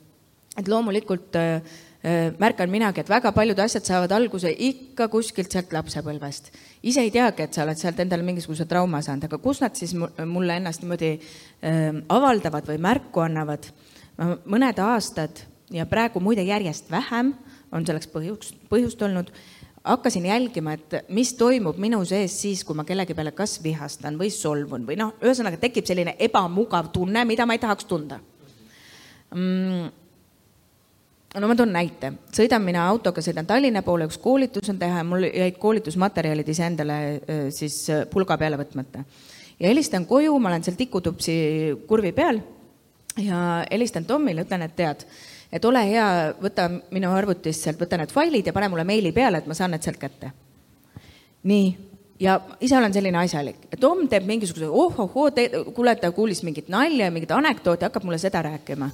[0.58, 1.62] et loomulikult äh,
[2.42, 6.50] märkan minagi, et väga paljud asjad saavad alguse ikka kuskilt sealt lapsepõlvest.
[6.84, 9.94] ise ei teagi, et sa oled sealt endale mingisuguse trauma saanud, aga kus nad siis
[9.94, 11.20] mulle ennast niimoodi
[12.10, 13.70] avaldavad või märku annavad.
[14.46, 17.36] mõned aastad ja praegu muide järjest vähem
[17.72, 19.32] on selleks põhjust, põhjust olnud,
[19.84, 24.30] hakkasin jälgima, et mis toimub minu sees siis, kui ma kellegi peale kas vihastan või
[24.30, 28.20] solvun või noh, ühesõnaga tekib selline ebamugav tunne, mida ma ei tahaks tunda
[29.36, 30.01] mm
[31.40, 35.08] no ma toon näite, sõidan mina autoga, sõidan Tallinna poole, üks koolitus on teha ja
[35.08, 36.98] mul jäid koolitusmaterjalid iseendale
[37.56, 39.04] siis pulga peale võtmata.
[39.60, 41.36] ja helistan koju, ma olen seal tikutupsi
[41.88, 42.42] kurvi peal
[43.18, 45.06] ja helistan Tomile, ütlen, et tead,
[45.52, 46.08] et ole hea,
[46.42, 49.72] võta minu arvutist sealt, võta need failid ja pane mulle meili peale, et ma saan
[49.72, 50.32] need sealt kätte.
[51.44, 51.70] nii,
[52.20, 53.64] ja ise olen selline asjalik.
[53.80, 55.32] Tom teeb mingisuguse oh-oh-oo,
[55.74, 58.92] kuule, ta kuulis mingit nalja, mingit anekdooti, hakkab mulle seda rääkima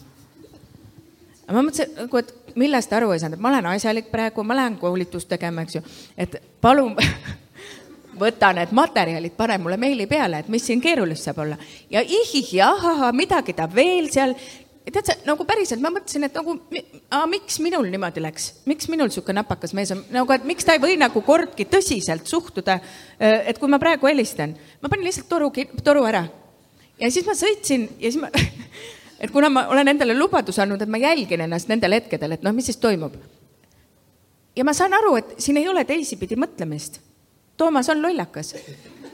[1.47, 4.77] ma mõtlesin nagu, et millest aru ei saanud, et ma olen asjalik praegu, ma lähen
[4.81, 5.83] koolitust tegema, eks ju,
[6.19, 6.95] et palun
[8.21, 11.57] võta need materjalid, pane mulle meili peale, et mis siin keerulist saab olla.
[11.89, 14.33] ja ihih ja ahahaa, midagi ta veel seal,
[14.87, 16.57] tead sa, nagu päriselt ma mõtlesin, et nagu,
[17.31, 20.83] miks minul niimoodi läks, miks minul niisugune napakas mees on, nagu et miks ta ei
[20.83, 22.79] või nagu kordki tõsiselt suhtuda,
[23.19, 25.51] et kui ma praegu helistan, ma panin lihtsalt toru,
[25.83, 26.25] toru ära.
[26.99, 28.31] ja siis ma sõitsin ja siis ma
[29.19, 32.53] et kuna ma olen endale lubaduse andnud, et ma jälgin ennast nendel hetkedel, et noh,
[32.53, 33.15] mis siis toimub.
[34.55, 37.01] ja ma saan aru, et siin ei ole teisipidi mõtlemist.
[37.57, 38.53] Toomas on lollakas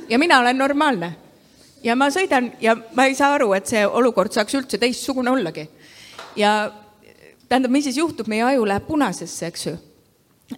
[0.10, 1.14] ja mina olen normaalne.
[1.84, 5.70] ja ma sõidan ja ma ei saa aru, et see olukord saaks üldse teistsugune ollagi.
[6.36, 6.72] ja
[7.50, 9.78] tähendab, mis siis juhtub, meie aju läheb punasesse, eks ju.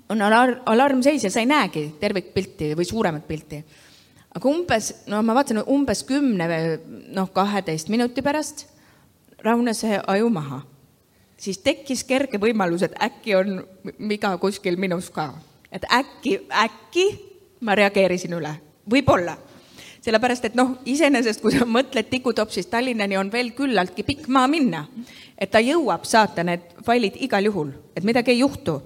[0.10, 3.64] on alarm, alarmseis ja sa ei näegi tervikpilti või suuremat pilti.
[4.36, 6.48] aga umbes, no ma vaatasin umbes kümne,
[7.14, 8.75] noh, kaheteist minuti pärast
[9.46, 10.62] rahunes see aju maha.
[11.38, 13.58] siis tekkis kerge võimalus, et äkki on
[14.10, 15.34] viga kuskil minus ka.
[15.72, 17.06] et äkki, äkki
[17.62, 18.56] ma reageerisin üle,
[18.90, 19.38] võib-olla.
[20.02, 24.88] sellepärast, et noh, iseenesest, kui sa mõtled tikutopsist Tallinnani, on veel küllaltki pikk maa minna.
[25.38, 28.82] et ta jõuab saata need failid igal juhul, et midagi ei juhtu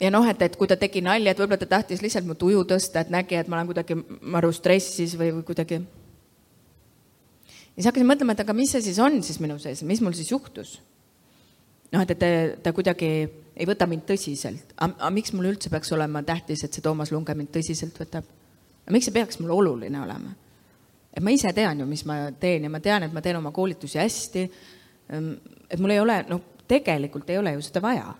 [0.00, 2.64] ja noh, et, et kui ta tegi nalja, et võib-olla ta tahtis lihtsalt mu tuju
[2.68, 3.96] tõsta, et nägi, et ma olen kuidagi
[4.34, 5.80] maru stressis või, või kuidagi
[7.74, 10.14] ja siis hakkasin mõtlema, et aga mis see siis on siis minu sees, mis mul
[10.14, 10.76] siis juhtus?
[11.94, 12.28] noh, et, et ta,
[12.62, 13.10] ta kuidagi
[13.54, 14.74] ei võta mind tõsiselt.
[14.78, 18.26] aga miks mul üldse peaks olema tähtis, et see Toomas Lunge mind tõsiselt võtab?
[18.90, 20.34] miks see peaks mulle oluline olema?
[21.14, 23.52] et ma ise tean ju, mis ma teen ja ma tean, et ma teen oma
[23.54, 24.40] koolitusi hästi.
[25.14, 25.28] Ehm,
[25.70, 28.14] et mul ei ole, noh, tegelikult ei ole ju seda vaja.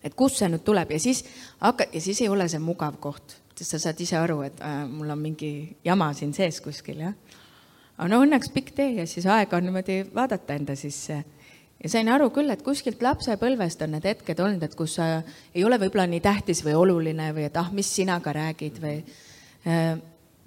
[0.00, 1.18] et kust see nüüd tuleb ja siis
[1.60, 4.86] hakka, ja siis ei ole see mugav koht, sest sa saad ise aru, et äh,
[4.88, 5.50] mul on mingi
[5.84, 7.12] jama siin sees kuskil, jah
[8.00, 11.18] aga no õnneks pikk tee ja siis aega on niimoodi vaadata enda sisse.
[11.80, 15.08] ja sain aru küll, et kuskilt lapsepõlvest on need hetked olnud, et kus sa
[15.54, 18.96] ei ole võib-olla nii tähtis või oluline või et ah, mis sina ka räägid või.
[19.68, 19.98] Äh,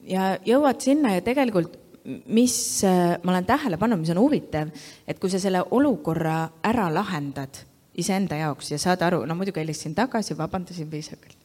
[0.10, 1.78] ja jõuad sinna ja tegelikult,
[2.26, 2.56] mis
[2.90, 4.74] äh, ma olen tähele pannud, mis on huvitav,
[5.08, 7.62] et kui sa selle olukorra ära lahendad
[7.94, 11.38] iseenda jaoks ja saad aru, no muidugi helistasin tagasi, vabandasin viisakalt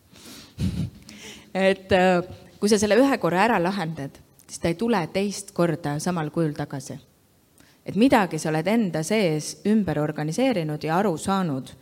[1.69, 2.23] et äh,
[2.59, 4.17] kui sa selle ühe korra ära lahendad
[4.49, 6.99] siis ta ei tule teist korda samal kujul tagasi.
[7.87, 11.73] et midagi sa oled enda sees ümber organiseerinud ja aru saanud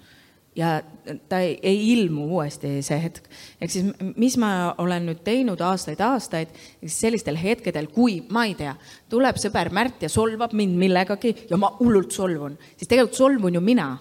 [0.56, 0.82] ja
[1.28, 3.28] ta ei, ei ilmu uuesti see hetk.
[3.60, 6.54] ehk siis, mis ma olen nüüd teinud aastaid-aastaid,
[6.86, 8.74] sellistel hetkedel, kui ma ei tea,
[9.12, 13.60] tuleb sõber Märt ja solvab mind millegagi ja ma hullult solvun, siis tegelikult solvun ju
[13.60, 13.98] mina.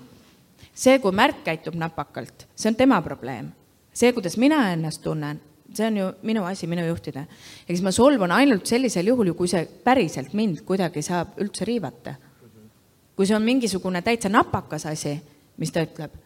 [0.74, 3.52] see, kui Märt käitub napakalt, see on tema probleem.
[3.94, 5.42] see, kuidas mina ennast tunnen,
[5.76, 7.26] see on ju minu asi, minu juhtida.
[7.68, 11.66] ehk siis ma solvun ainult sellisel juhul ju, kui see päriselt mind kuidagi saab üldse
[11.66, 12.16] riivata.
[13.16, 15.20] kui see on mingisugune täitsa napakas asi,
[15.58, 16.26] mis ta ütleb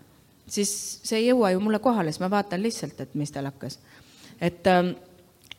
[0.54, 0.72] siis
[1.06, 3.80] see ei jõua ju mulle kohale, siis ma vaatan lihtsalt, et mis tal hakkas.
[4.42, 4.94] et, ähm,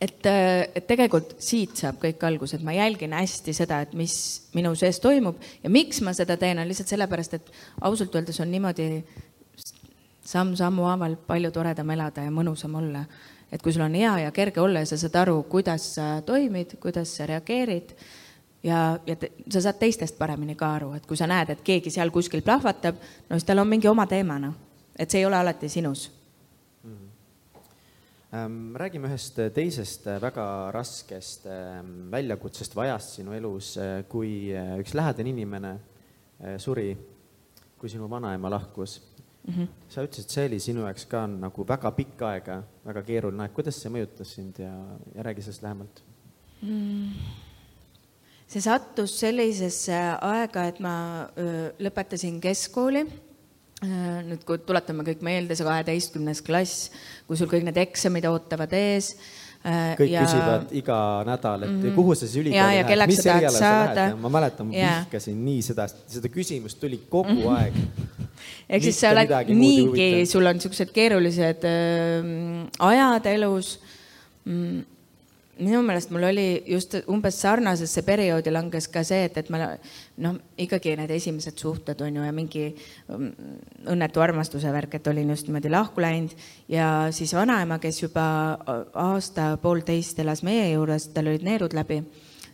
[0.01, 4.15] et, äh, et tegelikult siit saab kõik alguse, et ma jälgin hästi seda, et mis
[4.55, 7.51] minu sees toimub ja miks ma seda teen, on lihtsalt sellepärast, et
[7.81, 9.05] ausalt öeldes on niimoodi
[10.25, 13.05] samm-sammu haaval palju toredam elada ja mõnusam olla.
[13.53, 16.77] Et kui sul on hea ja kerge olla ja sa saad aru, kuidas sa toimid,
[16.81, 17.95] kuidas sa reageerid
[18.63, 21.91] ja, ja te, sa saad teistest paremini ka aru, et kui sa näed, et keegi
[21.91, 25.37] seal kuskil plahvatab, no siis tal on mingi oma teema, noh et see ei ole
[25.37, 26.11] alati sinus
[26.85, 26.97] mm.
[28.33, 28.77] -hmm.
[28.77, 35.31] räägime ühest teisest väga raskest ähm, väljakutsest või ajast sinu elus, kui äh, üks lähedane
[35.31, 36.97] inimene äh, suri,
[37.79, 39.01] kui sinu vanaema lahkus
[39.47, 39.55] mm.
[39.55, 39.69] -hmm.
[39.89, 43.55] sa ütlesid, et see oli sinu jaoks ka nagu väga pikka aega, väga keeruline aeg,
[43.55, 44.75] kuidas see mõjutas sind ja,
[45.15, 46.03] ja räägi sellest lähemalt
[46.63, 47.39] mm
[48.51, 49.95] see sattus sellisesse
[50.27, 50.95] aega, et ma
[51.39, 53.05] öö, lõpetasin keskkooli
[53.81, 56.91] nüüd, kui tuletame kõik meelde, see kaheteistkümnes klass,
[57.29, 59.15] kui sul kõik need eksamid ootavad ees.
[59.61, 60.23] Äh, kõik ja...
[60.25, 61.95] küsivad iga nädal, et mm -hmm.
[61.95, 64.15] kuhu sa siis ülikooli lähed, mis erialale sa lähed.
[64.17, 67.59] ma mäletan, ma vihkasin nii seda, seda küsimust tuli kogu mm -hmm.
[67.59, 67.75] aeg.
[68.73, 72.25] ehk siis sa oled niigi, sul on niisugused keerulised äh,
[72.79, 73.79] ajad elus
[74.45, 74.81] mm
[75.61, 79.61] minu meelest mul oli just umbes sarnasesse perioodi langes ka see, et, et ma
[80.25, 83.31] noh, ikkagi need esimesed suhted on ju ja mingi mm,
[83.93, 86.35] õnnetu armastuse värk, et olin just niimoodi lahku läinud
[86.73, 88.27] ja siis vanaema, kes juba
[89.07, 92.01] aasta-poolteist elas meie juures, tal olid neerud läbi.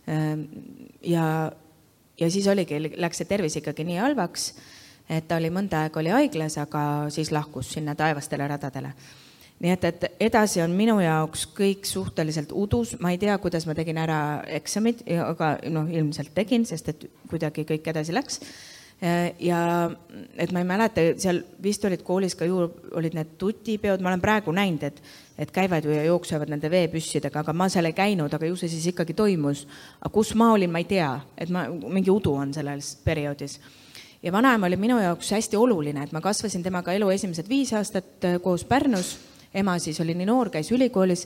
[0.07, 0.43] Ehm,
[1.03, 1.27] ja,
[2.19, 4.49] ja siis oligi, läks see tervis ikkagi nii halvaks,
[5.09, 6.81] et ta oli mõnda aega oli haiglas, aga
[7.13, 8.93] siis lahkus sinna taevastele radadele
[9.63, 13.73] nii et, et edasi on minu jaoks kõik suhteliselt udus, ma ei tea, kuidas ma
[13.77, 14.19] tegin ära
[14.59, 18.41] eksamid, aga noh, ilmselt tegin, sest et kuidagi kõik edasi läks.
[19.41, 19.61] ja
[20.41, 22.63] et ma ei mäleta, seal vist olid koolis ka ju,
[22.97, 25.01] olid need tutipeod, ma olen praegu näinud, et,
[25.37, 28.69] et käivad ju ja jooksevad nende veepüssidega, aga ma seal ei käinud, aga ju see
[28.73, 29.67] siis ikkagi toimus.
[30.01, 33.59] aga kus ma olin, ma ei tea, et ma, mingi udu on selles perioodis.
[34.21, 38.25] Ja vanaema oli minu jaoks hästi oluline, et ma kasvasin temaga elu esimesed viis aastat
[38.41, 39.17] koos Pärnus
[39.57, 41.25] ema siis oli nii noor, käis ülikoolis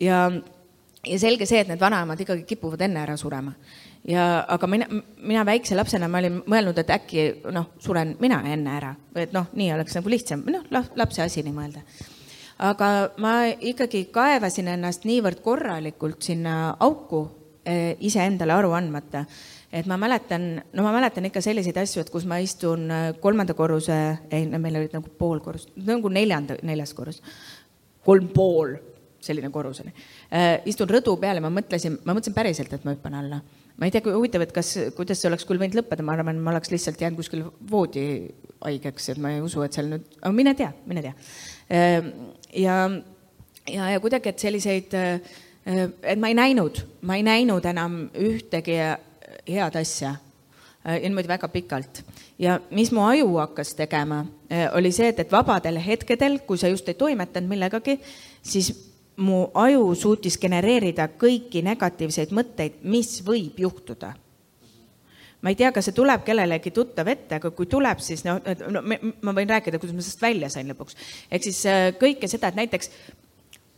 [0.00, 0.26] ja,
[1.06, 3.54] ja selge see, et need vanaemad ikkagi kipuvad enne ära surema.
[4.08, 8.76] ja, aga mina, mina väikse lapsena ma olin mõelnud, et äkki noh, suren mina enne
[8.78, 11.84] ära, et noh, nii oleks nagu lihtsam, noh, lapse asi nii mõelda.
[12.70, 17.26] aga ma ikkagi kaevasin ennast niivõrd korralikult sinna auku
[17.64, 19.24] eh, iseendale aru andmata
[19.74, 23.56] et ma mäletan, no ma mäletan ikka selliseid asju, et kus ma istun äh, kolmanda
[23.58, 23.96] korruse,
[24.30, 27.18] ei, meil olid nagu pool korrust, nagu neljanda, neljas korrus,
[28.04, 28.74] kolm pool,
[29.24, 29.92] selline korrus oli.
[30.34, 33.40] Äh, istun rõdu peal ja ma mõtlesin, ma mõtlesin päriselt, et ma hüppan alla.
[33.74, 36.38] ma ei tea, kui huvitav, et kas, kuidas see oleks küll võinud lõppeda, ma arvan,
[36.38, 37.40] ma oleks lihtsalt jäänud kuskil
[37.70, 38.04] voodi
[38.62, 41.16] haigeks, et ma ei usu, et seal nüüd, aga mine tea, mine tea.
[41.74, 42.12] Äh,
[42.60, 42.76] ja,
[43.66, 44.94] ja, ja kuidagi, et selliseid,
[45.64, 48.78] et ma ei näinud, ma ei näinud enam ühtegi
[49.48, 52.02] head asja äh, ja niimoodi väga pikalt.
[52.38, 56.68] Ja mis mu aju hakkas tegema, äh, oli see, et, et vabadel hetkedel, kui sa
[56.68, 57.98] just ei toimetanud millegagi,
[58.42, 58.72] siis
[59.16, 64.14] mu aju suutis genereerida kõiki negatiivseid mõtteid, mis võib juhtuda
[65.44, 68.38] ma ei tea, kas see tuleb kellelegi tuttav ette, aga kui tuleb, siis no,
[68.72, 70.96] no ma võin rääkida, kuidas ma sellest välja sain lõpuks.
[71.28, 72.88] ehk siis äh, kõike seda, et näiteks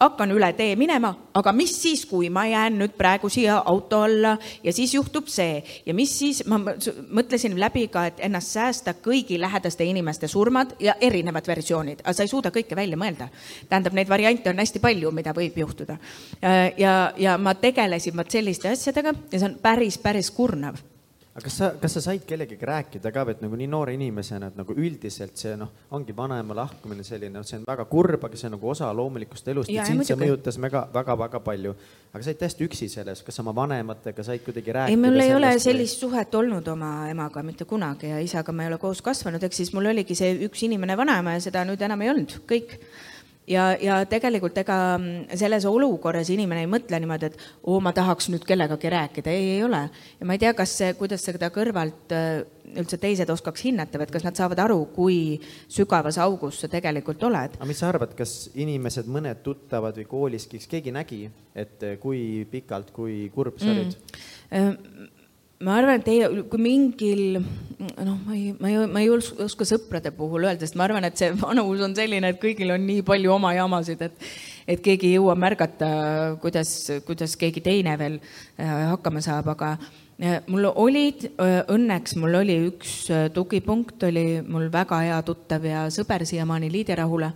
[0.01, 4.35] hakkan üle tee minema, aga mis siis, kui ma jään nüüd praegu siia auto alla
[4.65, 9.41] ja siis juhtub see ja mis siis, ma mõtlesin läbi ka, et ennast säästa kõigi
[9.41, 13.31] lähedaste inimeste surmad ja erinevad versioonid, aga sa ei suuda kõike välja mõelda.
[13.69, 15.97] tähendab, neid variante on hästi palju, mida võib juhtuda.
[16.77, 20.77] ja, ja ma tegelesin vot selliste asjadega ja see on päris, päris kurnav
[21.37, 24.57] aga kas sa, kas sa said kellegagi rääkida ka, et nagu nii noore inimesena, et
[24.57, 28.55] nagu üldiselt see noh, ongi vanaema lahkumine selline, see on väga kurb, aga see on
[28.57, 31.75] nagu osa loomulikust elust, et sind see mõjutas väga, väga, väga palju.
[32.13, 34.95] aga sa olid täiesti üksi selles, kas oma vanematega said kuidagi rääkida?
[34.97, 36.07] ei, mul ei ole sellist või...
[36.07, 39.75] suhet olnud oma emaga mitte kunagi ja isaga ma ei ole koos kasvanud, ehk siis
[39.77, 42.79] mul oligi see üks inimene vanaema ja seda nüüd enam ei olnud, kõik
[43.51, 44.79] ja, ja tegelikult ega
[45.35, 49.65] selles olukorras inimene ei mõtle niimoodi, et oo, ma tahaks nüüd kellegagi rääkida, ei, ei
[49.67, 49.87] ole.
[50.21, 52.45] ja ma ei tea, kas see, kuidas seda kõrvalt äh,
[52.77, 55.19] üldse teised oskaks hinnata või et kas nad saavad aru, kui
[55.73, 57.59] sügavas augus sa tegelikult oled.
[57.59, 61.23] aga mis sa arvad, kas inimesed, mõned tuttavad või kooliski, kas keegi nägi,
[61.57, 63.95] et kui pikalt, kui kurb sa olid
[64.51, 65.13] mm.?
[65.65, 70.11] Ma arvan, et ei, kui mingil, noh, ma ei, ma ei, ma ei oska sõprade
[70.13, 73.33] puhul öelda, sest ma arvan, et see vanus on selline, et kõigil on nii palju
[73.33, 74.27] oma jamasid, et,
[74.69, 75.89] et keegi ei jõua märgata,
[76.43, 76.75] kuidas,
[77.09, 82.59] kuidas keegi teine veel äh, hakkama saab, aga äh, mul olid, äh, õnneks mul oli
[82.67, 82.99] üks
[83.33, 87.33] tugipunkt, oli mul väga hea tuttav ja sõber siiamaani, Liidia Rahula.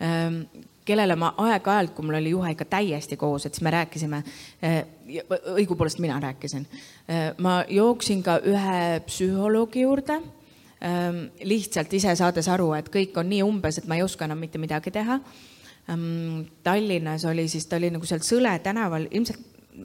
[0.00, 0.46] Ähm,
[0.88, 4.22] kellele ma aeg-ajalt, kui mul oli juhe ikka täiesti koos, et siis me rääkisime,
[4.62, 4.78] eh,
[5.54, 6.66] õigupoolest mina rääkisin.
[7.08, 10.20] Eh, ma jooksin ka ühe psühholoogi juurde,
[10.80, 14.38] eh, lihtsalt ise saades aru, et kõik on nii umbes, et ma ei oska enam
[14.38, 15.20] mitte midagi teha.
[16.62, 19.38] Tallinnas oli siis, ta oli nagu seal Sõle tänaval, ilmselt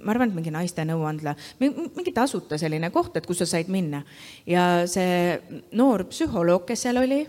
[0.04, 4.04] ma arvan, et mingi naiste nõuandla, mingi tasuta selline koht, et kus sa said minna.
[4.46, 5.39] ja see
[5.72, 7.22] noor psühholoog, kes seal oli,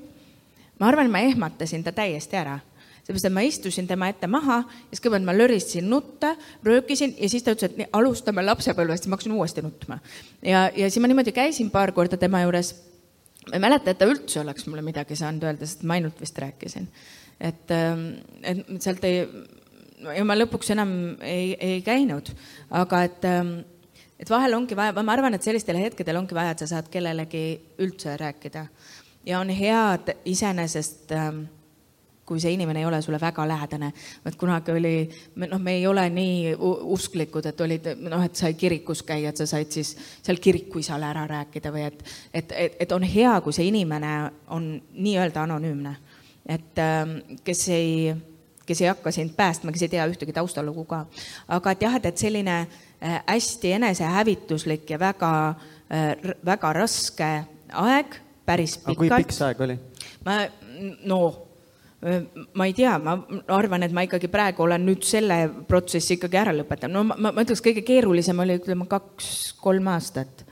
[0.80, 2.58] ma arvan, ma ehmatasin ta täiesti ära
[3.04, 7.28] seepärast, et ma istusin tema ette maha ja siis kõigepealt ma löristasin nutta, röökisin ja
[7.28, 9.98] siis ta ütles, et nii, alustame lapsepõlvest ja ma hakkasin uuesti nutma.
[10.42, 12.74] ja, ja siis ma niimoodi käisin paar korda tema juures.
[13.50, 16.38] ma ei mäleta, et ta üldse oleks mulle midagi saanud öelda, sest ma ainult vist
[16.38, 16.88] rääkisin.
[17.40, 18.08] et, ähm,
[18.42, 19.26] et sealt ei,
[20.16, 20.90] ja ma lõpuks enam
[21.20, 22.32] ei, ei käinud,
[22.70, 23.58] aga et ähm,
[24.18, 27.44] et vahel ongi vaja, ma arvan, et sellistel hetkedel ongi vaja, et sa saad kellelegi
[27.82, 28.68] üldse rääkida
[29.26, 31.32] ja on hea, et iseenesest äh,
[32.26, 33.92] kui see inimene ei ole sulle väga lähedane.
[34.26, 36.54] et kunagi oli, noh, me ei ole nii
[36.96, 41.26] usklikud, et olid noh, et sai kirikus käia, et sa said siis seal kirikuisale ära
[41.28, 44.14] rääkida või et, et, et, et on hea, kui see inimene
[44.56, 45.96] on nii-öelda anonüümne.
[46.46, 48.14] et ähm, kes ei,
[48.66, 51.06] kes ei hakka sind päästma, kes ei tea ühtegi taustalugu ka.
[51.48, 55.32] aga et jah, et, et selline äh, hästi enesehävituslik ja väga,
[55.92, 57.32] äh, väga raske
[57.72, 58.96] aeg, päris pikalt.
[58.98, 59.78] kui pikk see aeg oli?
[60.24, 60.44] ma,
[61.04, 61.20] no
[62.54, 63.14] ma ei tea, ma
[63.56, 65.38] arvan, et ma ikkagi praegu olen nüüd selle
[65.68, 70.44] protsessi ikkagi ära lõpetanud, no ma, ma ütleks, kõige keerulisem oli, ütleme, kaks-kolm aastat.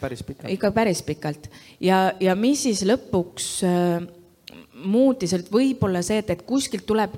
[0.00, 0.50] päris pikalt.
[0.52, 1.48] ikka päris pikalt
[1.80, 4.04] ja, ja mis siis lõpuks äh,
[4.86, 7.16] muutis, et võib-olla see, et, et kuskilt tuleb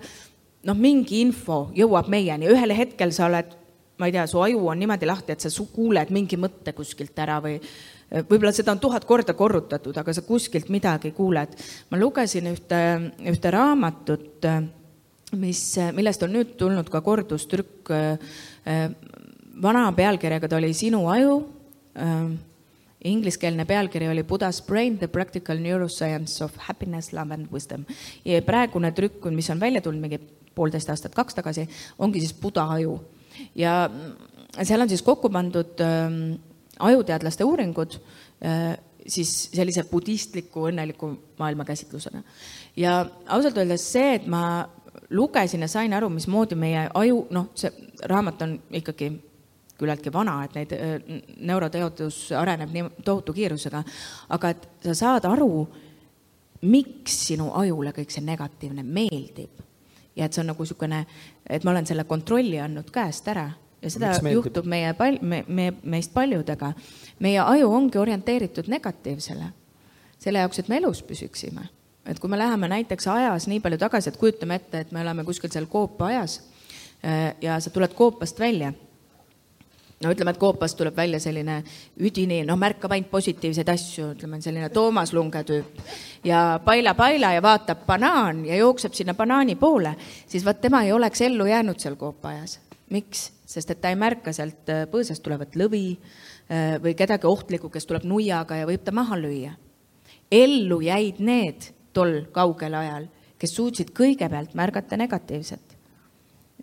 [0.66, 3.57] noh, mingi info jõuab meieni, ühel hetkel sa oled,
[3.98, 7.40] ma ei tea, su aju on niimoodi lahti, et sa kuuled mingi mõtte kuskilt ära
[7.44, 7.59] või
[8.12, 11.57] võib-olla seda on tuhat korda korrutatud, aga sa kuskilt midagi kuuled.
[11.90, 12.81] ma lugesin ühte,
[13.33, 14.48] ühte raamatut,
[15.40, 15.62] mis,
[15.96, 17.92] millest on nüüd tulnud ka kordustrükk.
[19.62, 21.40] vana pealkirjaga ta oli Sinu aju.
[23.03, 27.85] Ingliskeelne pealkiri oli Buddha's brain, the practical neuroscience of happiness, love and wisdom.
[28.25, 30.20] ja praegune trükk, mis on välja tulnud mingi
[30.55, 33.01] poolteist aastat, kaks tagasi, ongi siis Buddha aju.
[33.55, 33.90] ja
[34.62, 36.38] seal on siis kokku pandud äh,
[36.78, 37.98] ajuteadlaste uuringud
[38.44, 42.22] äh, siis sellise budistliku õnneliku maailmakäsitlusena.
[42.76, 44.68] ja ausalt öeldes see, et ma
[45.11, 47.72] lugesin ja sain aru, mismoodi meie aju, noh, see
[48.08, 49.12] raamat on ikkagi
[49.78, 50.92] küllaltki vana, et neid äh,
[51.40, 53.82] neuroteadus areneb nii tohutu kiirusega,
[54.37, 55.66] aga et sa saad aru,
[56.62, 59.58] miks sinu ajule kõik see negatiivne meeldib.
[60.16, 61.06] ja et see on nagu niisugune,
[61.48, 63.48] et ma olen selle kontrolli andnud käest ära
[63.83, 66.73] ja seda juhtub meie pal-, me, me, meist paljudega.
[67.23, 69.51] meie aju ongi orienteeritud negatiivsele,
[70.18, 71.68] selle jaoks, et me elus püsiksime.
[72.07, 75.25] et kui me läheme näiteks ajas nii palju tagasi, et kujutame ette, et me oleme
[75.25, 76.40] kuskil seal koopaaias
[77.05, 78.73] äh, ja sa tuled koopast välja
[80.03, 81.61] no ütleme, et koopast tuleb välja selline
[82.03, 85.79] üdini, noh, märkab ainult positiivseid asju, ütleme selline Toomas Lunge tüüp
[86.27, 89.95] ja paila-paila ja vaatab banaan ja jookseb sinna banaani poole,
[90.27, 92.59] siis vot tema ei oleks ellu jäänud seal koopaaias.
[92.90, 93.31] miks?
[93.52, 97.88] Sest et ta ei märka sealt äh, põõsast tulevat lõvi äh, või kedagi ohtlikku, kes
[97.88, 99.54] tuleb nuiaga ja võib ta maha lüüa.
[100.32, 105.76] ellu jäid need tol kaugel ajal, kes suutsid kõigepealt märgata negatiivset,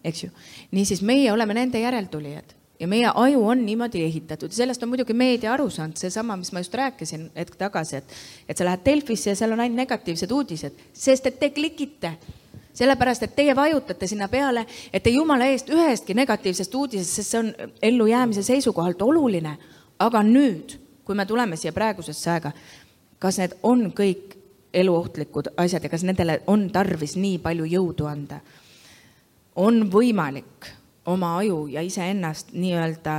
[0.04, 0.30] eks ju.
[0.72, 5.54] niisiis, meie oleme nende järeltulijad ja meie aju on niimoodi ehitatud, sellest on muidugi meedia
[5.54, 8.14] aru saanud, seesama, mis ma just rääkisin hetk tagasi, et,
[8.48, 12.16] et sa lähed Delfisse ja seal on ainult negatiivsed uudised, sest et te klikite
[12.80, 17.42] sellepärast, et teie vajutate sinna peale, et te jumala eest ühestki negatiivsest uudisest, sest see
[17.44, 19.58] on ellujäämise seisukohalt oluline.
[20.00, 22.54] aga nüüd, kui me tuleme siia praegusesse aega,
[23.20, 24.38] kas need on kõik
[24.74, 28.40] eluohtlikud asjad ja kas nendele on tarvis nii palju jõudu anda?
[29.60, 30.70] on võimalik
[31.06, 33.16] oma aju ja iseennast nii-öelda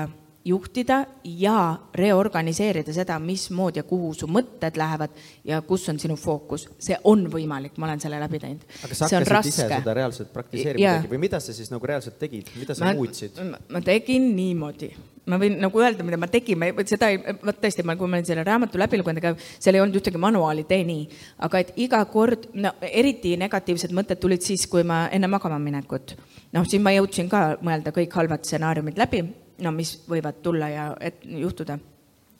[0.50, 1.56] juhtida ja
[1.94, 5.14] reorganiseerida seda, mismoodi ja kuhu su mõtted lähevad
[5.46, 6.68] ja kus on sinu fookus.
[6.78, 8.66] see on võimalik, ma olen selle läbi teinud.
[8.84, 11.06] aga sa hakkasid ise seda reaalselt praktiseerima yeah.
[11.10, 13.40] või mida sa siis nagu reaalselt tegid, mida sa ma, muutsid?
[13.70, 14.90] ma tegin niimoodi,
[15.30, 18.10] ma võin nagu öelda, mida ma tegin, ma ei, seda ei, vot tõesti, ma, kui
[18.10, 21.04] ma olin selle raamatu läbi lugenud, ega seal ei olnud ühtegi manuaali, tee nii.
[21.46, 26.16] aga et iga kord, no eriti negatiivsed mõtted tulid siis, kui ma enne magama minekut,
[26.56, 29.24] noh, siis ma jõudsin ka mõelda kõik halvad stsenaariumid läbi
[29.64, 31.78] no mis võivad tulla ja et juhtuda.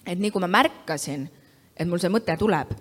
[0.06, 1.28] et nii kui ma märkasin,
[1.76, 2.72] et mul see mõte tuleb,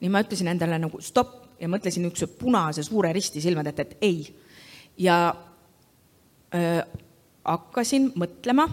[0.00, 3.96] nii ma ütlesin endale nagu stopp ja mõtlesin niisuguse punase suure risti silmade ette, et
[4.00, 4.34] ei.
[4.98, 5.34] ja
[6.54, 6.82] öö,
[7.44, 8.66] hakkasin mõtlema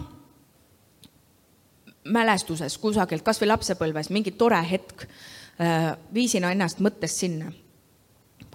[2.04, 5.04] mälestuses kusagilt, kas või lapsepõlves, mingi tore hetk,
[6.14, 7.50] viisin ennast mõttest sinna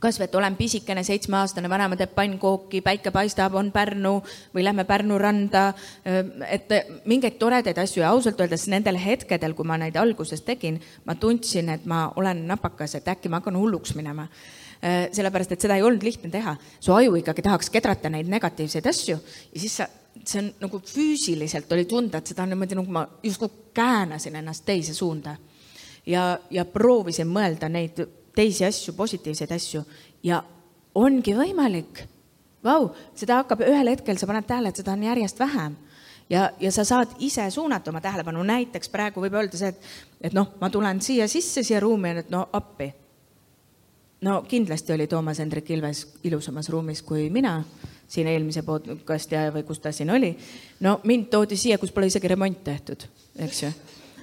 [0.02, 4.18] kasvõi, et olen pisikene, seitsmeaastane, vanaema teeb pannkooki, päike paistab, on Pärnu
[4.56, 5.74] või lähme Pärnu randa.
[6.50, 6.70] et
[7.06, 11.70] mingeid toredaid asju ja ausalt öeldes nendel hetkedel, kui ma neid alguses tegin, ma tundsin,
[11.70, 14.28] et ma olen napakas, et äkki ma hakkan hulluks minema
[14.86, 16.56] sellepärast, et seda ei olnud lihtne teha.
[16.80, 19.16] su aju ikkagi tahaks kedrata neid negatiivseid asju
[19.54, 19.88] ja siis sa,
[20.24, 24.66] see on nagu füüsiliselt oli tunda, et seda on niimoodi nagu ma justkui käänasin ennast
[24.66, 25.38] teise suunda.
[26.06, 28.04] ja, ja proovisin mõelda neid
[28.36, 29.84] teisi asju, positiivseid asju
[30.24, 30.44] ja
[30.96, 32.06] ongi võimalik.
[32.66, 35.76] Vau, seda hakkab ühel hetkel, sa paned tähele, et seda on järjest vähem
[36.30, 39.90] ja, ja sa saad ise suunata oma tähelepanu, näiteks praegu võib öelda see, et,
[40.30, 42.92] et noh, ma tulen siia sisse, siia ruumi, et no appi.
[44.26, 47.60] no kindlasti oli Toomas Hendrik Ilves ilusamas ruumis kui mina
[48.08, 50.36] siin eelmise podcast'i ajal või kus ta siin oli.
[50.80, 53.06] no mind toodi siia, kus pole isegi remont tehtud,
[53.38, 53.70] eks ju.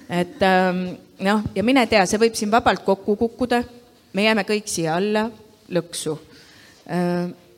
[0.09, 0.83] et ähm,
[1.19, 3.63] noh, ja mine tea, see võib siin vabalt kokku kukkuda
[4.13, 5.27] me jääme kõik siia alla
[5.73, 6.17] lõksu.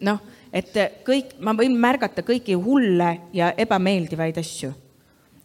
[0.06, 0.20] noh,
[0.54, 0.74] et
[1.06, 4.74] kõik, ma võin märgata kõiki hulle ja ebameeldivaid asju.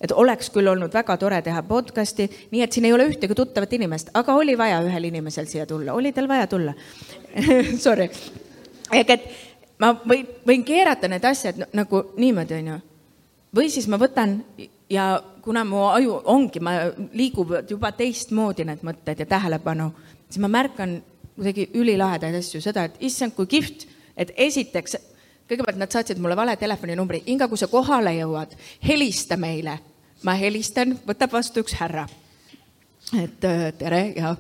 [0.01, 3.73] et oleks küll olnud väga tore teha podcast'i, nii et siin ei ole ühtegi tuttavat
[3.73, 6.75] inimest, aga oli vaja ühel inimesel siia tulla, oli tal vaja tulla
[7.85, 8.11] Sorry.
[8.93, 9.27] ehk et
[9.79, 12.79] ma võin, võin keerata need asjad nagu niimoodi, onju.
[13.57, 14.41] või siis ma võtan
[14.91, 16.73] ja kuna mu aju ongi, ma,
[17.13, 19.91] liiguvad juba teistmoodi need mõtted ja tähelepanu
[20.31, 21.01] siis ma märkan
[21.37, 24.97] kuidagi ülilahedaid asju, seda, et issand, kui kihvt, et esiteks,
[25.51, 28.55] kõigepealt nad saatsid mulle vale telefoninumbri, Inga, kui sa kohale jõuad,
[28.87, 29.79] helista meile.
[30.23, 32.07] ma helistan, võtab vastu üks härra.
[33.17, 34.37] et äh, tere ja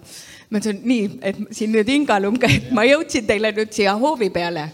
[0.50, 4.30] ma ütlesin nii, et siin nüüd Inga Lunge, et ma jõudsin teile nüüd siia hoovi
[4.30, 4.70] peale.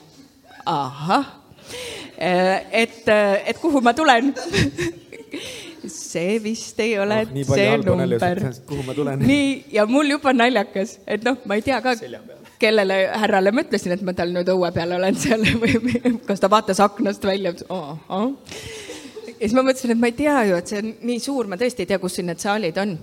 [0.67, 1.27] ahah,
[2.19, 4.35] äh, et, äh, et kuhu ma tulen
[5.93, 8.43] see vist ei ole oh, see number.
[8.68, 9.24] kuhu ma tulen?
[9.30, 11.97] nii, ja mul juba naljakas, et noh, ma ei tea ka,
[12.62, 16.51] kellele härrale ma ütlesin, et ma tal nüüd õue peal olen seal või kas ta
[16.53, 17.93] vaatas aknast välja oh,.
[18.09, 18.30] Oh.
[19.26, 21.61] ja siis ma mõtlesin, et ma ei tea ju, et see on nii suur, ma
[21.61, 22.97] tõesti ei tea, kus siin need saalid on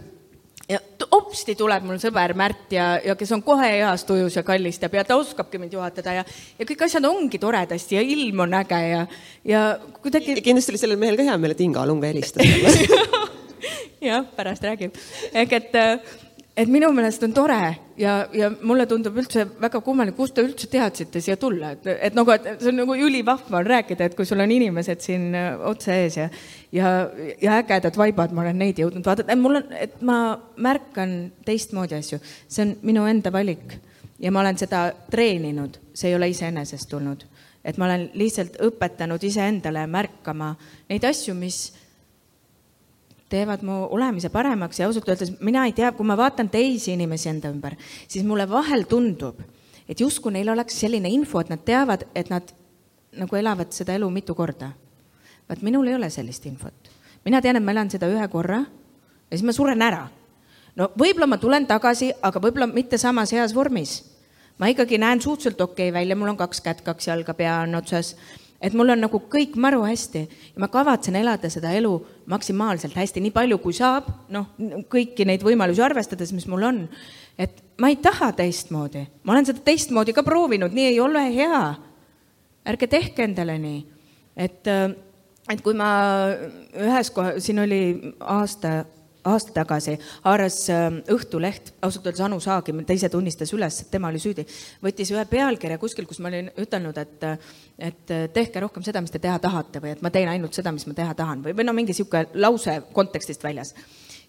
[0.69, 0.79] ja
[1.11, 5.03] hopsti tuleb mul sõber Märt ja, ja kes on kohe heas tujus ja kallistab ja
[5.07, 6.25] ta oskabki mind juhatada ja,
[6.59, 9.05] ja kõik asjad ongi toredasti ja ilm on äge ja,
[9.47, 9.63] ja
[10.01, 10.39] kuidagi.
[10.41, 13.31] kindlasti oli sellel mehel ka hea meel, et Inga Lung helistas talle
[14.09, 14.95] jah, pärast räägib.
[15.33, 16.15] ehk et äh,
[16.53, 17.59] et minu meelest on tore
[17.97, 22.17] ja, ja mulle tundub üldse väga kummaline, kust te üldse teadsite siia tulla, et, et
[22.17, 25.55] nagu, et see on nagu ülivahva on rääkida, et kui sul on inimesed siin äh,
[25.69, 26.27] otse ees ja,
[26.75, 26.93] ja,
[27.41, 30.19] ja ägedad vaibad, ma olen neid jõudnud vaadata, mul on, et ma
[30.61, 33.77] märkan teistmoodi asju, see on minu enda valik
[34.21, 37.25] ja ma olen seda treeninud, see ei ole iseenesest tulnud,
[37.65, 40.53] et ma olen lihtsalt õpetanud iseendale märkama
[40.91, 41.65] neid asju, mis
[43.33, 47.31] teevad mu olemise paremaks ja ausalt öeldes mina ei tea, kui ma vaatan teisi inimesi
[47.31, 47.75] enda ümber,
[48.07, 49.41] siis mulle vahel tundub,
[49.89, 52.53] et justkui neil oleks selline info, et nad teavad, et nad
[53.17, 54.71] nagu elavad seda elu mitu korda.
[55.49, 56.89] vaat minul ei ole sellist infot.
[57.25, 58.63] mina tean, et ma elan seda ühe korra
[59.31, 60.07] ja siis ma suren ära.
[60.75, 64.03] no võib-olla ma tulen tagasi, aga võib-olla mitte samas heas vormis.
[64.57, 67.75] ma ikkagi näen suhteliselt okei okay välja, mul on kaks kätt, kaks jalga, pea on
[67.75, 68.15] otsas
[68.63, 71.91] et mul on nagu kõik maru hästi ja ma kavatsen elada seda elu
[72.31, 74.53] maksimaalselt hästi, nii palju kui saab, noh,
[74.91, 76.83] kõiki neid võimalusi arvestades, mis mul on.
[77.37, 81.63] et ma ei taha teistmoodi, ma olen seda teistmoodi ka proovinud, nii ei ole hea.
[82.63, 83.79] ärge tehke endale nii,
[84.37, 84.67] et,
[85.51, 85.89] et kui ma
[86.79, 88.85] ühes kohas, siin oli aasta
[89.29, 94.11] aasta tagasi haaras ähm, Õhtuleht, ausalt öeldes Anu Saagim, ta ise tunnistas üles, et tema
[94.11, 94.45] oli süüdi,
[94.83, 97.27] võttis ühe pealkirja kuskil, kus ma olin ütelnud, et,
[97.89, 100.87] et tehke rohkem seda, mis te teha tahate või et ma teen ainult seda, mis
[100.89, 103.73] ma teha tahan või, või no mingi niisugune lause kontekstist väljas.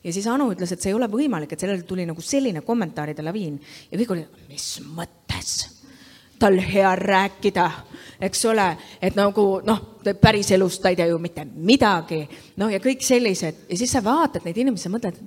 [0.04, 3.24] ja siis Anu ütles, et see ei ole võimalik, et sellele tuli nagu selline kommentaaride
[3.24, 3.58] laviin
[3.90, 5.73] ja kõik oli, mis mõttes
[6.44, 7.70] tal hea rääkida,
[8.20, 8.66] eks ole,
[9.02, 9.80] et nagu noh,
[10.20, 12.20] päriselus ta ei tea ju mitte midagi,
[12.60, 13.64] noh ja kõik sellised.
[13.70, 15.20] Ja siis sa vaatad neid inimesi, sa mõtled,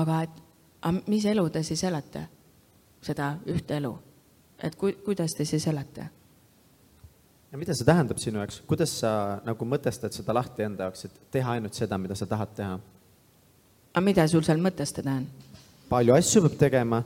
[0.00, 0.42] aga et,
[0.82, 2.26] aga mis elu te siis elate,
[3.04, 3.94] seda ühte elu,
[4.68, 6.10] et ku, kuidas te siis elate?
[7.52, 11.18] Ja mida see tähendab sinu jaoks, kuidas sa nagu mõtestad seda lahti enda jaoks, et
[11.32, 12.78] teha ainult seda, mida sa tahad teha?
[13.94, 15.26] aga mida sul seal mõtestada on?
[15.88, 17.04] palju asju peab tegema,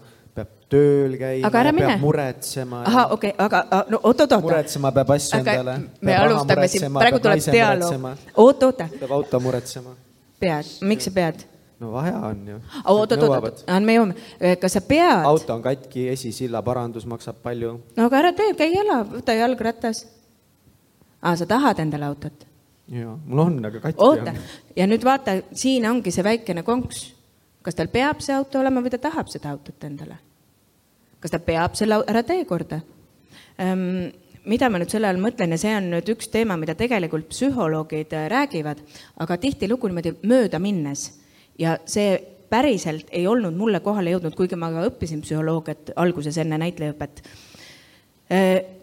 [0.72, 2.82] tööl käima, peab muretsema.
[2.86, 4.42] ahah, okei okay,, aga no oot-oot-oot.
[4.44, 5.76] muretsema peab asju aga endale.
[6.00, 8.08] me alustame siin, praegu tuleb dialoog.
[8.44, 8.88] oot-oota.
[8.98, 9.94] peab auto muretsema.
[10.40, 11.46] pead, miks sa pead?
[11.80, 12.58] no vaja on ju.
[12.84, 14.28] oot, oot, oot, me jõuame,
[14.60, 15.24] kas sa pead?
[15.30, 17.74] auto on katki, esisilla parandus maksab palju.
[17.96, 20.04] no aga ära tee, käi jala, võta jalgratas
[21.22, 22.46] aa, sa tahad endale autot?
[22.92, 24.36] jaa, mul on, aga katki oota,
[24.76, 27.06] ja nüüd vaata, siin ongi see väikene konks.
[27.62, 30.20] kas tal peab see auto olema või ta tahab seda autot endale?
[31.20, 32.80] Kas ta peab selle ära tee korda
[33.60, 34.08] ähm,?
[34.48, 38.14] mida ma nüüd selle all mõtlen ja see on nüüd üks teema, mida tegelikult psühholoogid
[38.16, 38.80] äh, räägivad,
[39.20, 41.10] aga tihtilugu niimoodi mööda minnes
[41.60, 42.16] ja see
[42.48, 47.22] päriselt ei olnud mulle kohale jõudnud, kuigi ma ka õppisin psühholoogiat alguses enne näitlejaõpet
[48.32, 48.78] äh,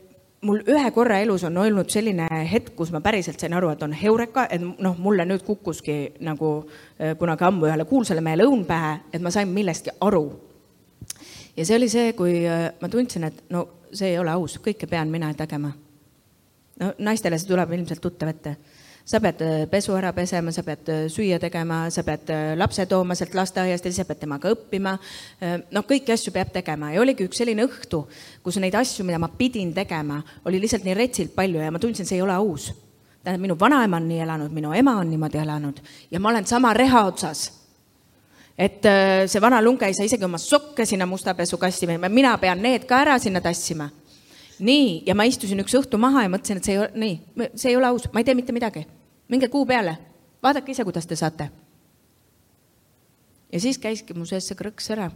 [0.45, 3.93] mul ühe korra elus on olnud selline hetk, kus ma päriselt sain aru, et on
[3.97, 8.99] heureka, et noh, mulle nüüd kukkuski nagu äh, kunagi ammu ühele kuulsale mehele õun pähe,
[9.13, 10.27] et ma sain millestki aru.
[11.57, 14.89] Ja see oli see, kui äh, ma tundsin, et no see ei ole aus, kõike
[14.91, 15.71] pean mina tegema.
[16.79, 18.55] no naistele see tuleb ilmselt tuttav ette
[19.05, 23.15] sa pead äh, pesu ära pesema, sa pead äh, süüa tegema, sa pead lapse tooma
[23.15, 24.97] sealt lasteaiast ja siis sa pead temaga õppima.
[25.71, 28.05] noh, kõiki asju peab tegema ja oligi üks selline õhtu,
[28.43, 32.07] kus neid asju, mida ma pidin tegema, oli lihtsalt nii retsilt palju ja ma tundsin,
[32.07, 32.73] see ei ole aus.
[33.23, 35.79] tähendab, minu vanaema on nii elanud, minu ema on niimoodi elanud
[36.11, 37.64] ja ma olen sama reha otsas
[38.57, 38.87] et
[39.27, 43.01] see vana lunge ei saa isegi oma sokke sinna musta pesukasti, mina pean need ka
[43.03, 43.89] ära sinna tassima
[44.59, 47.71] nii, ja ma istusin üks õhtu maha ja mõtlesin, et see ei ole, nii, see
[47.71, 48.85] ei ole aus, ma ei tee mitte midagi.
[49.27, 49.97] minge kuu peale,
[50.43, 51.49] vaadake ise, kuidas te saate.
[53.51, 55.11] ja siis käiski mu sees see krõks ära.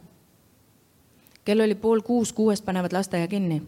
[1.45, 3.61] kell oli pool kuus, kuuest panevad lasteaia kinni.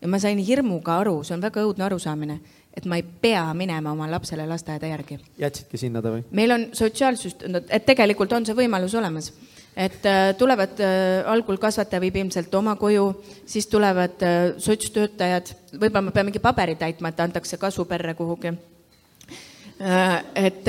[0.00, 2.40] ja ma sain hirmuga aru, see on väga õudne arusaamine,
[2.76, 5.18] et ma ei pea minema oma lapsele lasteaeda järgi.
[5.38, 6.24] jätsidki sinna ta või?
[6.30, 9.32] meil on sotsiaalsüsteem, et tegelikult on see võimalus olemas
[9.76, 16.08] et äh, tulevad, äh, algul kasvataja viib ilmselt oma koju, siis tulevad äh, sotstöötajad, võib-olla
[16.08, 18.52] ma pean mingi paberi täitma, et antakse kasuperre kuhugi.
[20.34, 20.66] et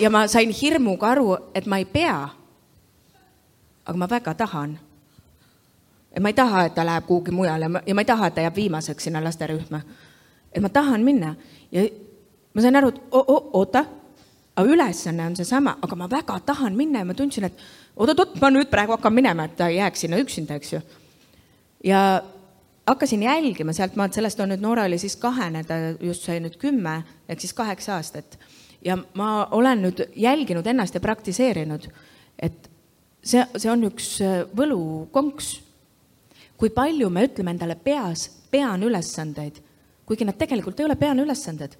[0.00, 2.28] ja ma sain hirmuga aru, et ma ei pea.
[3.86, 4.78] aga ma väga tahan.
[6.12, 8.40] et ma ei taha, et ta läheb kuhugi mujale ja ma ei taha, et ta
[8.40, 9.80] jääb viimaseks sinna lasterühma.
[10.56, 11.34] Et ma tahan minna
[11.72, 11.84] ja
[12.56, 13.84] ma sain aru, et oota,
[14.56, 18.50] aga ülesanne on seesama, aga ma väga tahan minna ja ma tundsin, et oot-oot-oot, ma
[18.52, 20.80] nüüd praegu hakkan minema, et ei jääks sinna üksinda, eks ju.
[21.84, 22.00] ja
[22.86, 27.02] hakkasin jälgima sealtmaalt, sellest on nüüd, Noora oli siis kahene, ta just sai nüüd kümme
[27.28, 28.38] ehk siis kaheksa aastat.
[28.84, 31.88] ja ma olen nüüd jälginud ennast ja praktiseerinud,
[32.38, 32.70] et
[33.22, 35.60] see, see on üks äh, võlukonks.
[36.56, 39.60] kui palju me ütleme endale peas, pean ülesandeid,
[40.06, 41.76] kuigi nad tegelikult ei ole pean ülesanded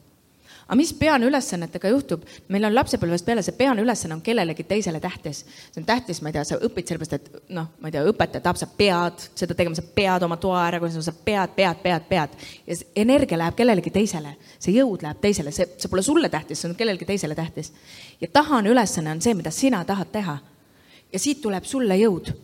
[0.66, 5.44] aga mis peaneülesannetega juhtub, meil on lapsepõlvest peale see peaneülesanne on kellelegi teisele tähtis.
[5.46, 8.42] see on tähtis, ma ei tea, sa õpid sellepärast, et noh, ma ei tea, õpetaja
[8.42, 12.08] tahab, sa pead seda tegema, sa pead oma toa ära korraldama, sa pead, pead, pead,
[12.10, 12.34] pead.
[12.66, 16.60] ja see energia läheb kellelegi teisele, see jõud läheb teisele, see, see pole sulle tähtis,
[16.60, 17.72] see on kellelegi teisele tähtis.
[18.20, 20.38] ja tahane ülesanne on see, mida sina tahad teha.
[21.12, 22.34] ja siit tuleb sulle jõud.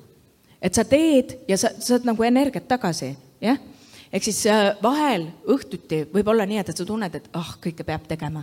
[0.63, 3.59] et sa teed ja sa saad nagu energiat tagasi, jah
[4.13, 7.85] ehk siis äh, vahel õhtuti võib olla nii, et sa tunned, et ah oh,, kõike
[7.89, 8.43] peab tegema.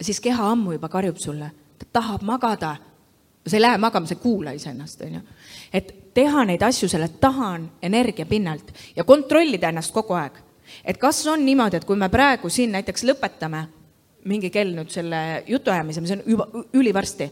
[0.00, 2.76] siis keha ammu juba karjub sulle, ta tahab magada.
[3.46, 5.20] sa ei lähe magama, sa ei kuula iseennast, onju.
[5.72, 10.38] et teha neid asju selle tahan energia pinnalt ja kontrollida ennast kogu aeg.
[10.84, 13.66] et kas on niimoodi, et kui me praegu siin näiteks lõpetame
[14.24, 17.30] mingi kell nüüd selle jutuajamise, mis on juba ülivarsti,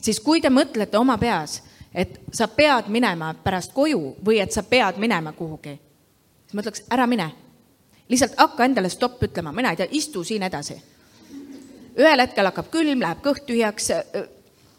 [0.00, 1.62] siis kui te mõtlete oma peas,
[1.94, 5.78] et sa pead minema pärast koju või et sa pead minema kuhugi
[6.54, 7.30] ma ütleks, ära mine.
[8.08, 10.76] lihtsalt hakka endale stopp ütlema, mina ei tea, istu siin edasi.
[11.98, 13.90] ühel hetkel hakkab külm, läheb kõht tühjaks,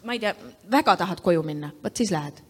[0.04, 0.36] ma ei tea,
[0.72, 2.42] väga tahad koju minna, vot siis lähed.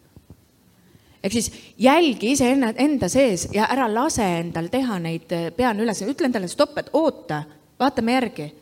[1.24, 6.30] ehk siis jälgi iseenda, enda sees ja ära lase endal teha neid pean üles, ütle
[6.30, 7.44] endale stopp, et oota,
[7.80, 8.54] vaatame järgi.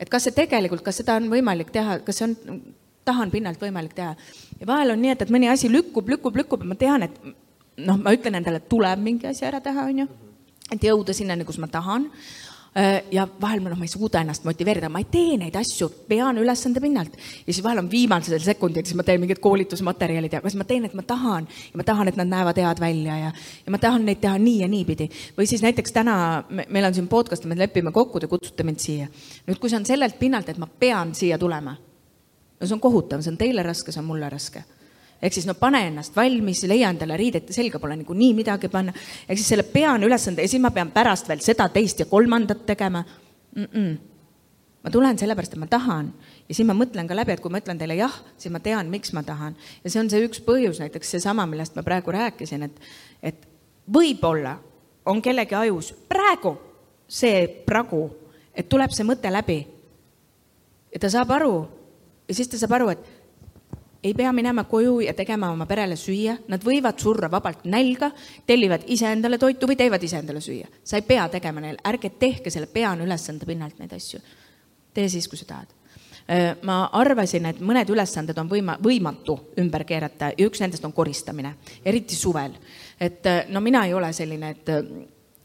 [0.00, 2.62] et kas see tegelikult, kas seda on võimalik teha, kas see on
[3.04, 4.16] tahan pinnalt võimalik teha.
[4.60, 7.18] ja vahel on nii, et, et mõni asi lükkub, lükkub, lükkub ja ma tean, et
[7.82, 10.08] noh, ma ütlen endale, et tuleb mingi asi ära teha, onju,
[10.74, 12.10] et jõuda sinnani, kus ma tahan.
[12.74, 15.86] Äh, ja vahel ma noh, ma ei suuda ennast motiveerida, ma ei tee neid asju,
[16.08, 17.14] pean ülesande pinnalt.
[17.14, 20.88] ja siis vahel on viimasel sekundil, siis ma teen mingid koolitusmaterjalid ja kas ma teen,
[20.88, 24.02] et ma tahan ja ma tahan, et nad näevad head välja ja, ja ma tahan
[24.02, 25.06] neid teha nii ja niipidi.
[25.38, 26.16] või siis näiteks täna
[26.50, 29.06] meil on siin podcast, me lepime kokku, te kutsute mind siia.
[29.46, 31.76] nüüd, kui see on sellelt pinnalt, et ma pean siia tulema,
[32.58, 34.66] no see on kohutav, see on teile raske, see on mulle raske
[35.24, 38.92] ehk siis no pane ennast valmis, leia endale riided selga, pole niikuinii midagi panna.
[39.28, 42.66] ehk siis selle pean ülesande ja siis ma pean pärast veel seda, teist ja kolmandat
[42.66, 43.04] tegema
[43.56, 43.64] mm.
[43.64, 43.96] -mm.
[44.84, 46.12] ma tulen sellepärast, et ma tahan
[46.48, 48.90] ja siis ma mõtlen ka läbi, et kui ma ütlen teile jah, siis ma tean,
[48.90, 49.56] miks ma tahan.
[49.84, 52.80] ja see on see üks põhjus, näiteks seesama, millest ma praegu rääkisin, et,
[53.22, 53.48] et
[53.88, 54.58] võib-olla
[55.06, 56.56] on kellegi ajus praegu
[57.08, 58.08] see pragu,
[58.54, 59.66] et tuleb see mõte läbi.
[60.92, 61.68] ja ta saab aru
[62.28, 63.23] ja siis ta saab aru, et
[64.04, 68.10] ei pea minema koju ja tegema oma perele süüa, nad võivad surra vabalt nälga,
[68.46, 70.68] tellivad iseendale toitu või teevad iseendale süüa.
[70.84, 74.20] sa ei pea tegema neil, ärge tehke selle pean ülesande pinnalt neid asju.
[74.94, 75.72] tee siis, kui sa tahad.
[76.62, 81.54] Ma arvasin, et mõned ülesanded on võima, võimatu ümber keerata ja üks nendest on koristamine,
[81.84, 82.52] eriti suvel.
[83.00, 84.68] et no mina ei ole selline, et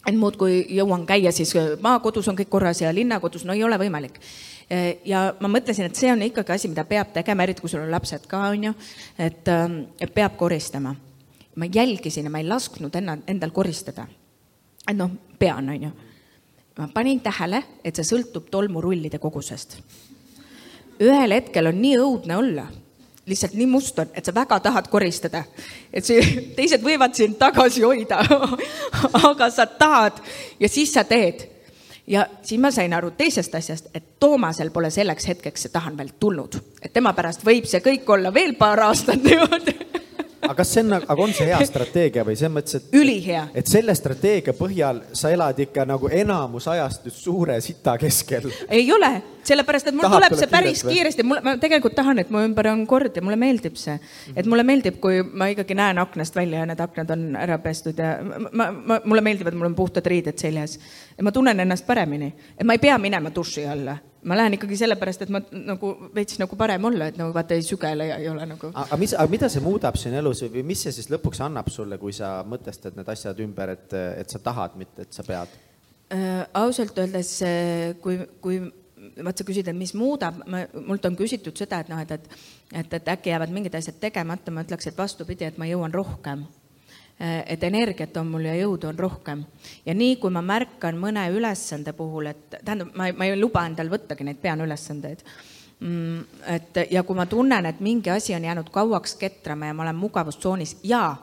[0.08, 4.20] et muudkui jõuan käia, siis maakodus on kõik korras ja linnakodus, no ei ole võimalik
[5.06, 7.92] ja ma mõtlesin, et see on ikkagi asi, mida peab tegema, eriti kui sul on
[7.92, 8.74] lapsed ka, on ju,
[9.18, 10.96] et, ähm, et peab koristama.
[11.56, 14.08] ma jälgisin ja ma ei lasknud enna, endal koristada.
[14.88, 15.92] et noh, pean, on ju.
[16.78, 19.80] ma panin tähele, et see sõltub tolmurullide kogusest.
[21.00, 22.68] ühel hetkel on nii õudne olla
[23.30, 25.44] lihtsalt nii must on, et sa väga tahad koristada.
[25.94, 26.22] et see,
[26.58, 28.22] teised võivad sind tagasi hoida
[29.30, 30.22] aga sa tahad
[30.60, 31.59] ja siis sa teed
[32.10, 36.16] ja siis ma sain aru teisest asjast, et Toomasel pole selleks hetkeks see tahan veel
[36.20, 39.89] tulnud, et tema pärast võib see kõik olla veel paar aastat niimoodi
[40.50, 43.44] aga kas see on, aga on see hea strateegia või selles mõttes, et ülihea.
[43.54, 48.48] et selle strateegia põhjal sa elad ikka nagu enamus ajast nüüd suure sita keskel?
[48.66, 49.12] ei ole,
[49.46, 50.96] sellepärast et mul Tahab, tuleb see päris või?
[50.98, 54.00] kiiresti, mul, ma tegelikult tahan, et mu ümber on kord ja mulle meeldib see.
[54.34, 58.02] et mulle meeldib, kui ma ikkagi näen aknast välja ja need aknad on ära pestud
[58.02, 58.16] ja
[58.50, 60.80] ma, ma, mulle meeldib, et mul on puhtad riided seljas.
[61.14, 64.78] ja ma tunnen ennast paremini, et ma ei pea minema duši alla ma lähen ikkagi
[64.80, 68.28] sellepärast, et ma nagu veits nagu parem olla, et nagu vaata ei sügele ja ei
[68.32, 68.72] ole nagu.
[68.74, 72.00] aga mis, aga mida see muudab sinu elus või mis see siis lõpuks annab sulle,
[72.02, 75.56] kui sa mõtestad need asjad ümber, et, et sa tahad, mitte et sa pead
[76.12, 76.44] äh,?
[76.60, 77.34] ausalt öeldes,
[78.04, 78.62] kui, kui
[79.24, 80.42] vaat sa küsid, et mis muudab,
[80.86, 82.40] mult on küsitud seda, et noh, et, et,
[82.84, 86.48] et, et äkki jäävad mingid asjad tegemata, ma ütleks, et vastupidi, et ma jõuan rohkem
[87.20, 89.44] et energiat on mul ja jõudu on rohkem.
[89.86, 93.92] ja nii, kui ma märkan mõne ülesande puhul, et tähendab, ma ma ei luba endal
[93.92, 95.24] võttagi neid peanõulesandeid
[95.80, 96.20] mm,.
[96.48, 100.00] et ja kui ma tunnen, et mingi asi on jäänud kauaks ketrama ja ma olen
[100.00, 101.18] mugavustsoonis ja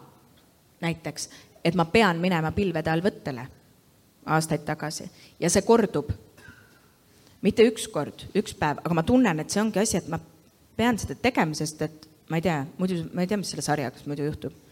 [0.84, 1.30] näiteks,
[1.64, 3.46] et ma pean minema pilvede all võttele
[4.26, 5.08] aastaid tagasi
[5.40, 6.12] ja see kordub.
[7.40, 10.20] mitte üks kord, üks päev, aga ma tunnen, et see ongi asi, et ma
[10.76, 14.04] pean seda tegema, sest et ma ei tea, muidu ma ei tea, mis selle sarjaga
[14.04, 14.65] muidu juhtub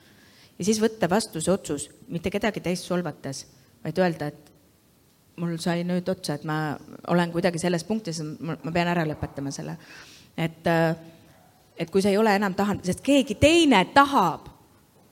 [0.59, 3.45] ja siis võtta vastu see otsus, mitte kedagi teist solvates,
[3.85, 4.53] vaid öelda, et
[5.43, 6.59] mul sai nüüd otsa, et ma
[7.11, 9.77] olen kuidagi selles punktis, ma pean ära lõpetama selle.
[10.37, 10.97] et, äh,
[11.79, 14.49] et kui sa ei ole enam tahanud, sest keegi teine tahab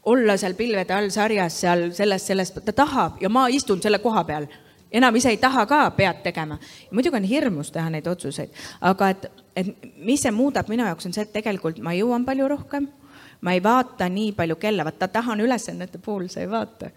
[0.05, 4.24] olla seal pilvede all sarjas, seal selles, selles, ta tahab ja ma istun selle koha
[4.24, 4.47] peal
[4.93, 6.59] enam ise ei taha ka, pead tegema.
[6.90, 9.26] muidugi on hirmus teha neid otsuseid, aga et,
[9.57, 12.88] et mis see muudab minu jaoks, on see, et tegelikult ma jõuan palju rohkem
[13.43, 16.90] ma ei vaata nii palju kella, vaata tahan ülesannete puhul sa ei vaata.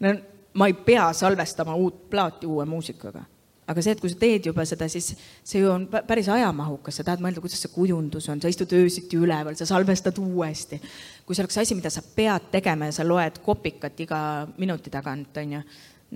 [0.00, 0.14] no
[0.54, 3.22] ma ei pea salvestama uut plaati uue muusikaga.
[3.70, 5.12] aga see, et kui sa teed juba seda, siis
[5.46, 9.14] see ju on päris ajamahukas, sa tahad mõelda, kuidas see kujundus on, sa istud öösiti
[9.20, 10.80] üleval, sa salvestad uuesti.
[11.26, 14.20] kui see oleks asi, mida sa pead tegema ja sa loed kopikat iga
[14.58, 15.62] minuti tagant, on ju,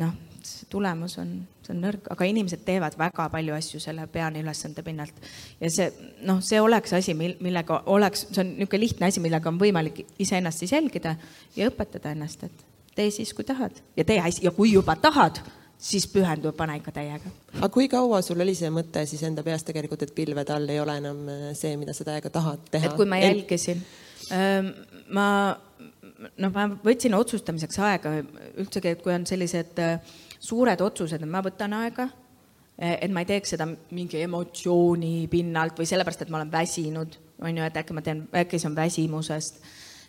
[0.02, 4.42] noh, see tulemus on, see on nõrk, aga inimesed teevad väga palju asju selle peani
[4.44, 5.16] ülesande pinnalt.
[5.60, 5.88] ja see,
[6.28, 10.04] noh, see oleks asi, mil-, millega oleks, see on niisugune lihtne asi, millega on võimalik
[10.18, 11.16] iseennast siis jälgida
[11.56, 15.40] ja õpetada ennast, et tee siis, kui tahad ja tee hästi ja kui juba tahad,
[15.78, 17.32] siis pühendu ja pane ikka täiega.
[17.56, 20.80] aga kui kaua sul oli see mõte siis enda peas tegelikult, et pilvede all ei
[20.80, 22.90] ole enam äh, see, mida sa täiega tahad teha?
[22.90, 23.82] et kui ma jälgisin,
[25.12, 25.28] ma
[26.38, 28.12] noh, ma võtsin otsustamiseks aega
[28.60, 30.14] üldsegi, et kui on sellised äh,
[30.44, 32.08] suured otsused, et ma võtan aega,
[32.78, 37.60] et ma ei teeks seda mingi emotsiooni pinnalt või sellepärast, et ma olen väsinud, on
[37.60, 39.62] ju, et äkki ma teen, äkki see on väsimusest.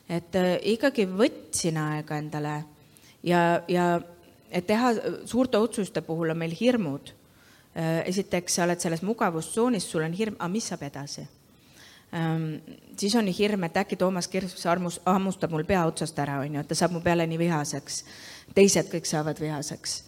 [0.10, 2.64] et äh, ikkagi võtsin aega endale
[3.24, 4.02] ja, ja
[4.52, 4.92] et teha
[5.26, 7.10] suurte otsuste puhul on meil hirmud.
[7.76, 11.26] Äh, esiteks, sa oled selles mugavustsoonis, sul on hirm, aga mis saab edasi?
[12.16, 12.62] Ähm,
[12.98, 16.62] siis on hirm, et äkki Toomas Kirss armus, hammustab mul pea otsast ära, on ju,
[16.62, 18.04] et ta saab mu peale nii vihaseks.
[18.56, 20.04] teised kõik saavad vihaseks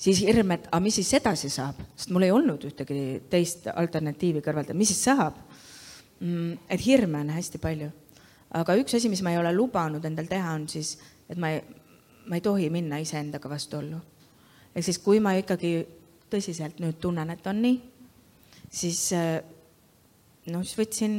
[0.00, 4.42] siis hirm, et aga mis siis edasi saab, sest mul ei olnud ühtegi teist alternatiivi
[4.44, 5.36] kõrvaldada, mis siis saab
[6.20, 6.70] mm,.
[6.72, 7.90] et hirme on hästi palju.
[8.60, 10.96] aga üks asi, mis ma ei ole lubanud endal teha, on siis,
[11.28, 11.60] et ma ei,
[12.26, 14.00] ma ei tohi minna iseendaga vastuollu.
[14.74, 15.74] ehk siis, kui ma ikkagi
[16.30, 17.78] tõsiselt nüüd tunnen, et on nii,
[18.70, 19.10] siis
[20.50, 21.16] noh, siis võtsin,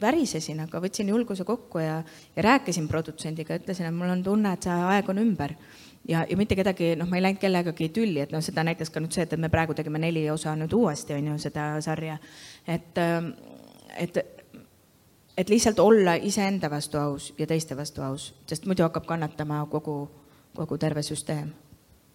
[0.00, 2.00] värisesin, aga võtsin julguse kokku ja,
[2.36, 5.56] ja rääkisin produtsendiga, ütlesin, et mul on tunne, et see aeg on ümber
[6.08, 9.02] ja, ja mitte kedagi, noh, ma ei läinud kellegagi tülli, et noh, seda näitas ka
[9.02, 12.18] nüüd see, et me praegu tegime neli osa nüüd uuesti, on ju, seda sarja.
[12.66, 13.00] et,
[13.98, 14.20] et,
[15.36, 20.02] et lihtsalt olla iseenda vastu aus ja teiste vastu aus, sest muidu hakkab kannatama kogu,
[20.56, 21.52] kogu terve süsteem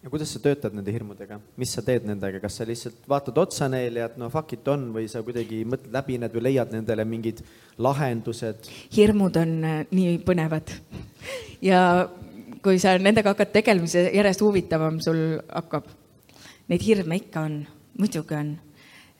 [0.06, 3.66] ja kuidas sa töötad nende hirmudega, mis sa teed nendega, kas sa lihtsalt vaatad otsa
[3.72, 6.70] neile ja et no fuck it on või sa kuidagi mõtled läbi need või leiad
[6.70, 7.42] nendele mingid
[7.82, 8.68] lahendused?
[8.94, 10.70] hirmud on äh, nii põnevad
[11.70, 11.80] ja
[12.66, 15.86] kui sa nendega hakkad tegelema, siis järjest huvitavam sul hakkab.
[16.66, 17.60] Neid hirme ikka on,
[18.00, 18.56] muidugi on.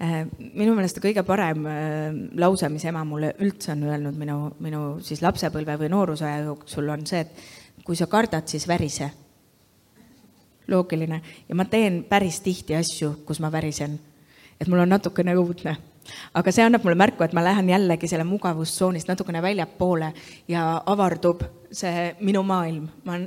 [0.03, 0.24] Äh,
[0.59, 5.22] minu meelest kõige parem äh, lause, mis ema mulle üldse on öelnud minu, minu siis
[5.24, 9.09] lapsepõlve või noorusaja jooksul on see, et kui sa kardad, siis värise
[10.68, 13.97] loogiline ja ma teen päris tihti asju, kus ma värisen.
[14.61, 15.76] et mul on natukene õudne,
[16.34, 20.12] aga see annab mulle märku, et ma lähen jällegi selle mugavustsoonist natukene väljapoole
[20.48, 23.18] ja avardub see minu maailm, ma,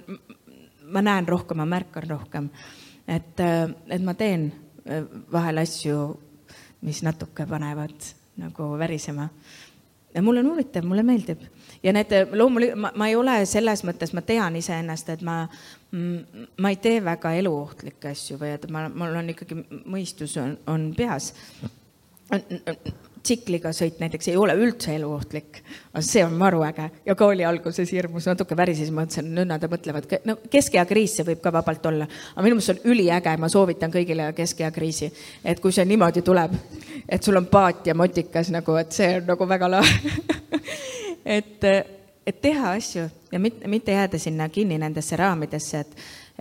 [0.90, 2.50] ma näen rohkem, ma märkan rohkem.
[3.08, 3.40] et,
[3.90, 4.52] et ma teen
[5.32, 6.00] vahel asju,
[6.82, 9.30] mis natuke panevad nagu värisema.
[10.14, 11.44] ja mul on huvitav, mulle meeldib
[11.84, 15.42] ja need loomulikult, ma, ei ole selles mõttes, ma tean iseennast, et ma,
[15.92, 20.90] ma ei tee väga eluohtlikke asju või et ma, mul on ikkagi mõistus on, on
[20.98, 21.34] peas.
[23.24, 25.60] Tsikliga sõit näiteks ei ole üldse eluohtlik,
[26.06, 30.38] see on maru äge ja kooli alguses hirmus natuke värises, mõtlesin, nüüd nad mõtlevad, no
[30.52, 33.94] keskea kriis, see võib ka vabalt olla, aga minu meelest see on üliäge, ma soovitan
[33.94, 35.12] kõigile keskea kriisi,
[35.44, 36.56] et kui see niimoodi tuleb,
[37.08, 39.96] et sul on paat ja motikas nagu, et see on nagu väga lahe.
[41.30, 41.66] Et,
[42.26, 45.98] et teha asju ja mitte, mitte jääda sinna kinni nendesse raamidesse, et,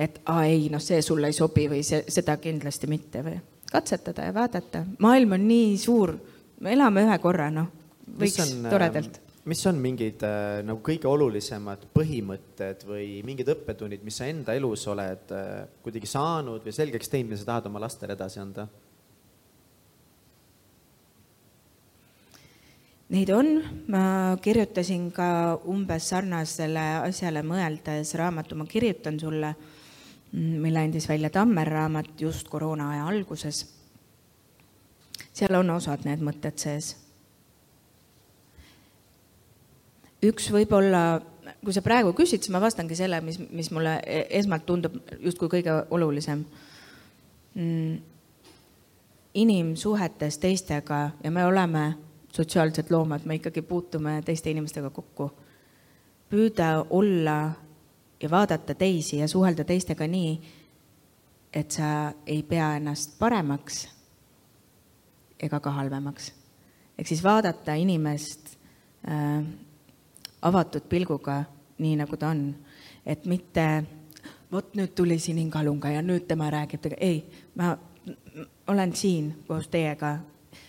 [0.07, 3.35] et aa ei, noh, see sulle ei sobi või see, seda kindlasti mitte või
[3.73, 4.85] katsetada ja vaadata.
[4.99, 6.15] maailm on nii suur,
[6.61, 7.71] me elame ühe korra, noh,
[8.19, 9.21] võiks on, toredalt.
[9.49, 14.87] mis on mingid äh, nagu kõige olulisemad põhimõtted või mingid õppetunnid, mis sa enda elus
[14.91, 18.69] oled äh, kuidagi saanud või selgeks teinud, mida sa tahad oma lastele edasi anda?
[23.09, 23.47] Neid on,
[23.89, 28.59] ma kirjutasin ka umbes sarnasele asjale mõeldes raamatu.
[28.61, 29.55] Ma kirjutan sulle,
[30.33, 33.75] mille andis välja Tammer raamat just koroonaaja alguses.
[35.33, 36.97] seal on osad need mõtted sees.
[40.23, 41.21] üks võib-olla,
[41.65, 45.49] kui sa praegu küsid, siis ma vastangi selle, mis, mis mulle e-, esmalt tundub justkui
[45.49, 46.45] kõige olulisem
[47.55, 47.99] mm,.
[49.35, 51.95] inimsuhetes teistega ja me oleme
[52.33, 55.31] sotsiaalsed loomad, me ikkagi puutume teiste inimestega kokku.
[56.29, 57.39] püüda olla
[58.23, 60.33] ja vaadata teisi ja suhelda teistega nii,
[61.53, 63.89] et sa ei pea ennast paremaks
[65.41, 66.33] ega ka halvemaks.
[66.99, 68.57] ehk siis vaadata inimest
[69.09, 69.45] äh,
[70.43, 71.45] avatud pilguga,
[71.79, 72.55] nii nagu ta on,
[73.07, 73.85] et mitte
[74.53, 77.77] vot nüüd tuli siin Ingalunga ja nüüd tema räägib, ei, ma
[78.67, 80.19] olen siin koos teiega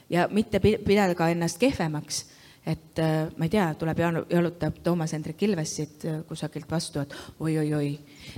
[0.10, 2.26] ja mitte pidada ka ennast kehvemaks.
[2.70, 4.00] Et äh, ma ei tea, tuleb
[4.30, 7.92] jalutab Toomas Hendrik Ilvesit äh, kusagilt vastu, et oi-oi-oi.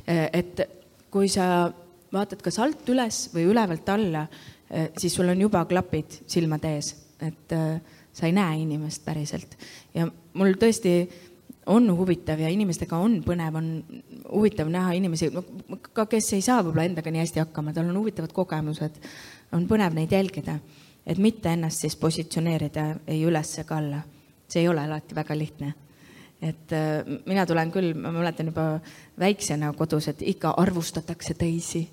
[0.05, 0.61] Äh, et
[1.11, 1.71] kui sa
[2.11, 4.25] vaatad kas alt üles või ülevalt alla,
[4.99, 6.89] siis sul on juba klapid silmade ees,
[7.23, 7.53] et
[8.15, 9.57] sa ei näe inimest päriselt.
[9.95, 10.93] ja mul tõesti
[11.71, 13.69] on huvitav ja inimestega on põnev, on
[14.27, 15.31] huvitav näha inimesi,
[15.91, 18.99] ka kes ei saa võib-olla endaga nii hästi hakkama, tal on huvitavad kogemused,
[19.55, 20.59] on põnev neid jälgida
[21.05, 24.01] et mitte ennast siis positsioneerida ei üles ega alla.
[24.51, 25.73] See ei ole alati väga lihtne.
[26.41, 28.79] et äh, mina tulen küll, ma mäletan juba
[29.19, 31.87] väiksena kodus, et ikka arvustatakse teisi.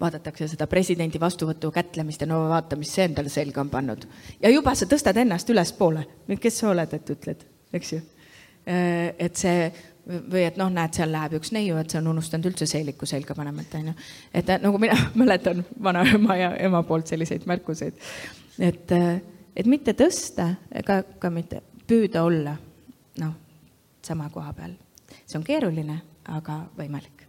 [0.00, 4.06] vaadatakse seda presidendi vastuvõtu kätlemist ja no vaata, mis see endale selga on pannud.
[4.42, 6.06] ja juba sa tõstad ennast ülespoole.
[6.40, 8.00] kes sa oled, et ütled, eks ju.
[8.66, 9.70] Äh, et see
[10.06, 13.34] või et noh, näed, seal läheb üks neiu, et see on unustanud üldse seeliku selga
[13.34, 13.94] panema, et onju.
[14.34, 17.98] et nagu mina mäletan vanaema ja ema poolt selliseid märkuseid.
[18.58, 18.94] et,
[19.56, 22.56] et mitte tõsta ega ka mitte püüda olla
[23.22, 23.34] noh,
[24.02, 24.76] sama koha peal.
[25.24, 27.26] see on keeruline, aga võimalik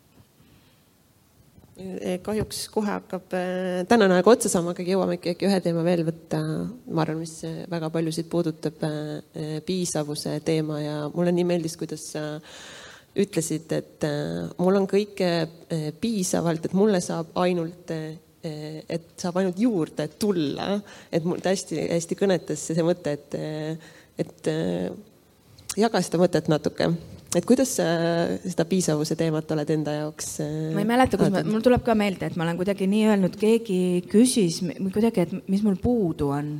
[2.25, 3.33] kahjuks kohe hakkab
[3.89, 6.39] tänane aeg otsa saama, aga jõuame ikkagi ühe teema veel võtta.
[6.89, 7.35] ma arvan, mis
[7.69, 8.81] väga paljusid puudutab,
[9.65, 12.23] piisavuse teema ja mulle nii meeldis, kuidas sa
[13.17, 14.07] ütlesid, et
[14.57, 15.29] mul on kõike
[16.01, 17.93] piisavalt, et mulle saab ainult
[18.89, 20.77] et saab ainult juurde tulla,
[21.11, 23.37] et mul hästi-hästi kõnetas see mõte, et,
[24.23, 24.51] et
[25.77, 26.91] jaga seda mõtet natuke
[27.35, 27.85] et kuidas sa
[28.39, 30.29] seda piisavuse teemat oled enda jaoks?
[30.73, 33.37] Ma ei mäleta, kus ma, mul tuleb ka meelde, et ma olen kuidagi nii öelnud,
[33.39, 33.79] keegi
[34.09, 36.55] küsis kuidagi, et mis mul puudu on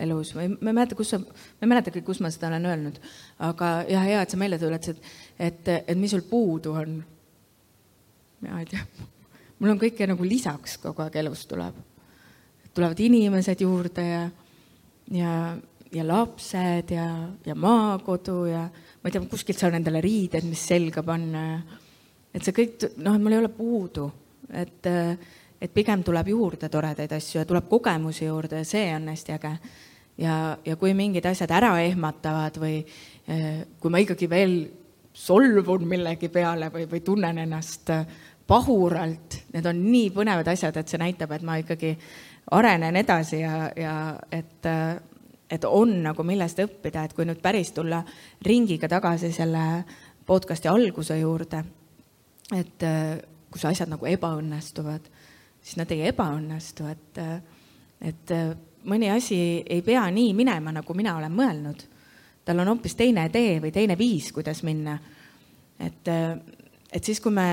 [0.00, 3.00] elus või ma ei mäleta, kus sa, ma ei mäletagi, kus ma seda olen öelnud,
[3.50, 5.00] aga jah, hea, et sa meelde tuletasid,
[5.38, 7.00] et, et, et mis sul puudu on.
[8.40, 8.84] mina ei tea,
[9.60, 11.74] mul on kõike nagu lisaks kogu aeg elus tuleb.
[12.74, 14.22] tulevad inimesed juurde ja,
[15.10, 15.34] ja,
[15.92, 17.06] ja lapsed ja,
[17.46, 21.60] ja maakodu ja ma ei tea, kuskilt saan endale riided, mis selga panna ja
[22.34, 24.06] et see kõik, noh, et mul ei ole puudu,
[24.54, 24.86] et,
[25.60, 29.54] et pigem tuleb juurde toredaid asju ja tuleb kogemusi juurde ja see on hästi äge.
[30.22, 30.34] ja,
[30.64, 32.84] ja kui mingid asjad ära ehmatavad või
[33.80, 34.54] kui ma ikkagi veel
[35.12, 37.90] solvun millegi peale või, või tunnen ennast
[38.50, 41.94] pahuralt, need on nii põnevad asjad, et see näitab, et ma ikkagi
[42.56, 43.94] arenen edasi ja, ja
[44.32, 44.68] et
[45.50, 47.98] et on nagu millest õppida, et kui nüüd päris tulla
[48.46, 49.64] ringiga tagasi selle
[50.26, 51.64] podcast'i alguse juurde,
[52.54, 52.86] et
[53.50, 55.08] kus asjad nagu ebaõnnestuvad,
[55.58, 57.18] siis nad ei ebaõnnestu, et,
[58.12, 58.34] et
[58.86, 61.82] mõni asi ei pea nii minema, nagu mina olen mõelnud.
[62.44, 64.98] tal on hoopis teine tee või teine viis, kuidas minna.
[65.80, 66.08] et,
[66.92, 67.50] et siis, kui me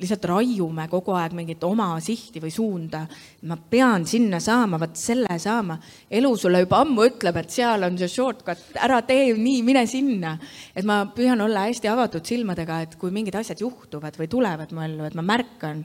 [0.00, 3.02] lihtsalt raiume kogu aeg mingit oma sihti või suunda.
[3.48, 5.78] ma pean sinna saama, vot selle saama.
[6.10, 10.36] elu sulle juba ammu ütleb, et seal on see shortcut, ära tee nii, mine sinna.
[10.74, 14.84] et ma püüan olla hästi avatud silmadega, et kui mingid asjad juhtuvad või tulevad mu
[14.86, 15.84] ellu, et ma märkan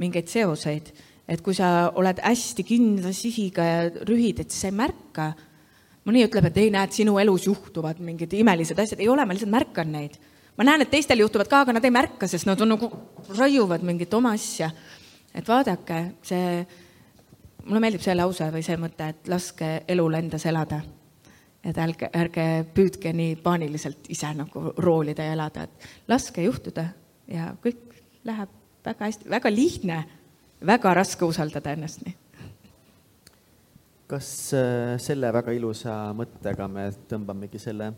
[0.00, 0.92] mingeid seoseid.
[1.28, 5.32] et kui sa oled hästi kindla sihiga ja rühid, et siis sa ei märka.
[6.06, 9.52] mõni ütleb, et ei, näed, sinu elus juhtuvad mingid imelised asjad, ei ole, ma lihtsalt
[9.52, 10.18] märkan neid
[10.56, 12.90] ma näen, et teistel juhtuvad ka, aga nad ei märka, sest nad on nagu,
[13.38, 14.70] raiuvad mingit oma asja.
[15.34, 16.66] et vaadake, see,
[17.64, 20.80] mulle meeldib see lause või see mõte, et laske elul endas elada.
[21.64, 26.86] et ärge, ärge püüdke nii paaniliselt ise nagu roolida ja elada, et laske juhtuda
[27.28, 28.48] ja kõik läheb
[28.84, 30.04] väga hästi, väga lihtne,
[30.66, 32.16] väga raske usaldada ennast nii
[34.10, 34.28] kas
[34.58, 37.92] äh, selle väga ilusa mõttega me tõmbamegi selle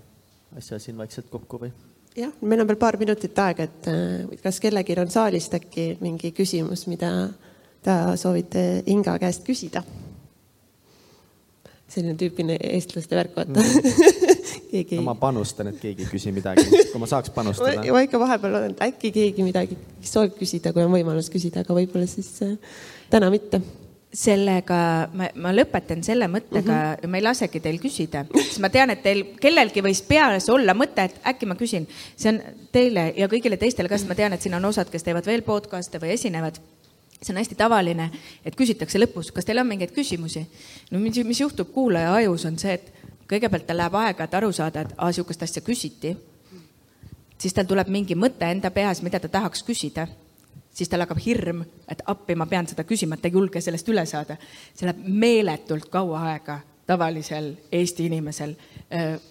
[0.59, 1.73] asja siin vaikselt kokku või?
[2.17, 6.33] Jah, meil on veel paar minutit aega, et äh, kas kellelgi on saalist äkki mingi
[6.37, 7.13] küsimus, mida
[7.83, 9.85] ta soovite Inga käest küsida?
[11.93, 14.23] selline tüüpiline eestlaste värk, vaata mm.
[14.71, 15.03] keegi no,.
[15.11, 17.85] ma panustan, et keegi ei küsi midagi, kui ma saaks panustada.
[17.93, 21.77] ma ikka vahepeal olen, et äkki keegi midagi soovib küsida, kui on võimalus küsida, aga
[21.77, 22.55] võib-olla siis äh,
[23.13, 23.61] täna mitte
[24.13, 24.79] sellega
[25.17, 27.09] ma, ma lõpetan selle mõttega mm -hmm.
[27.09, 31.07] ma ei lasegi teil küsida, sest ma tean, et teil kellelgi võis peas olla mõte,
[31.09, 31.87] et äkki ma küsin.
[32.17, 32.41] see on
[32.73, 35.43] teile ja kõigile teistele ka, sest ma tean, et siin on osad, kes teevad veel
[35.43, 36.61] podcast'e või esinevad.
[37.23, 38.11] see on hästi tavaline,
[38.45, 40.47] et küsitakse lõpus, kas teil on mingeid küsimusi.
[40.91, 42.93] no mis, mis juhtub kuulaja ajus, on see, et
[43.29, 46.17] kõigepealt tal läheb aega, et aru saada, et aa, sihukest asja küsiti.
[47.39, 50.07] siis tal tuleb mingi mõte enda peas, mida ta tahaks küsida
[50.73, 54.05] siis tal hakkab hirm, et appi, ma pean seda küsima, ta ei julge sellest üle
[54.09, 54.37] saada.
[54.75, 58.55] see läheb meeletult kaua aega tavalisel Eesti inimesel.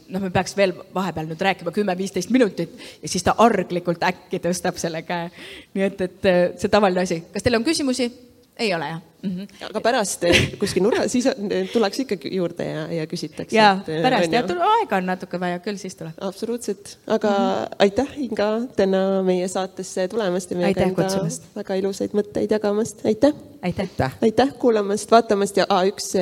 [0.09, 4.79] noh, me peaks veel vahepeal nüüd rääkima kümme-viisteist minutit ja siis ta arglikult äkki tõstab
[4.81, 5.29] selle käe.
[5.73, 7.23] nii et, et see tavaline asi.
[7.33, 8.11] kas teil on küsimusi?
[8.57, 9.31] ei ole jah mm?
[9.37, 9.65] -hmm.
[9.69, 10.25] aga pärast
[10.59, 11.27] kuskil nurga, siis
[11.73, 13.55] tullakse ikkagi juurde ja, ja küsitakse.
[13.55, 16.17] ja pärast jah, aega on natuke vaja, küll siis tuleb.
[16.21, 17.75] absoluutselt, aga mm -hmm.
[17.79, 21.07] aitäh, Inga, täna meie saatesse tulemast ja meiega enda
[21.55, 23.33] väga ilusaid mõtteid jagamast, aitäh.
[23.61, 26.13] aitäh, aitäh., aitäh kuulamast, vaatamast ja ah, üks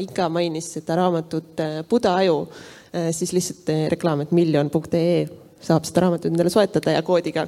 [0.00, 1.60] Inga mainis seda raamatut
[1.90, 2.48] Buda aju,
[3.10, 5.26] siis lihtsalt reklaam, et miljon.ee
[5.60, 7.46] saab seda raamatut endale soetada ja koodiga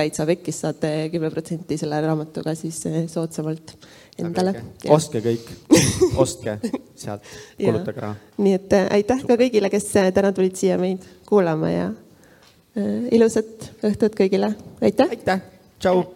[0.00, 3.74] täitsa vekkis, saate kümme protsenti selle raamatuga siis eh, soodsamalt
[4.20, 4.54] endale.
[4.92, 5.50] ostke kõik,
[6.20, 6.56] ostke
[6.98, 7.26] sealt,
[7.58, 8.14] kulutage raha.
[8.40, 11.90] nii et eh, aitäh ka kõigile, kes eh, täna tulid siia meid kuulama ja
[13.10, 15.10] ilusat õhtut kõigile, aitäh.
[15.18, 15.44] aitäh,
[15.82, 16.06] tšau.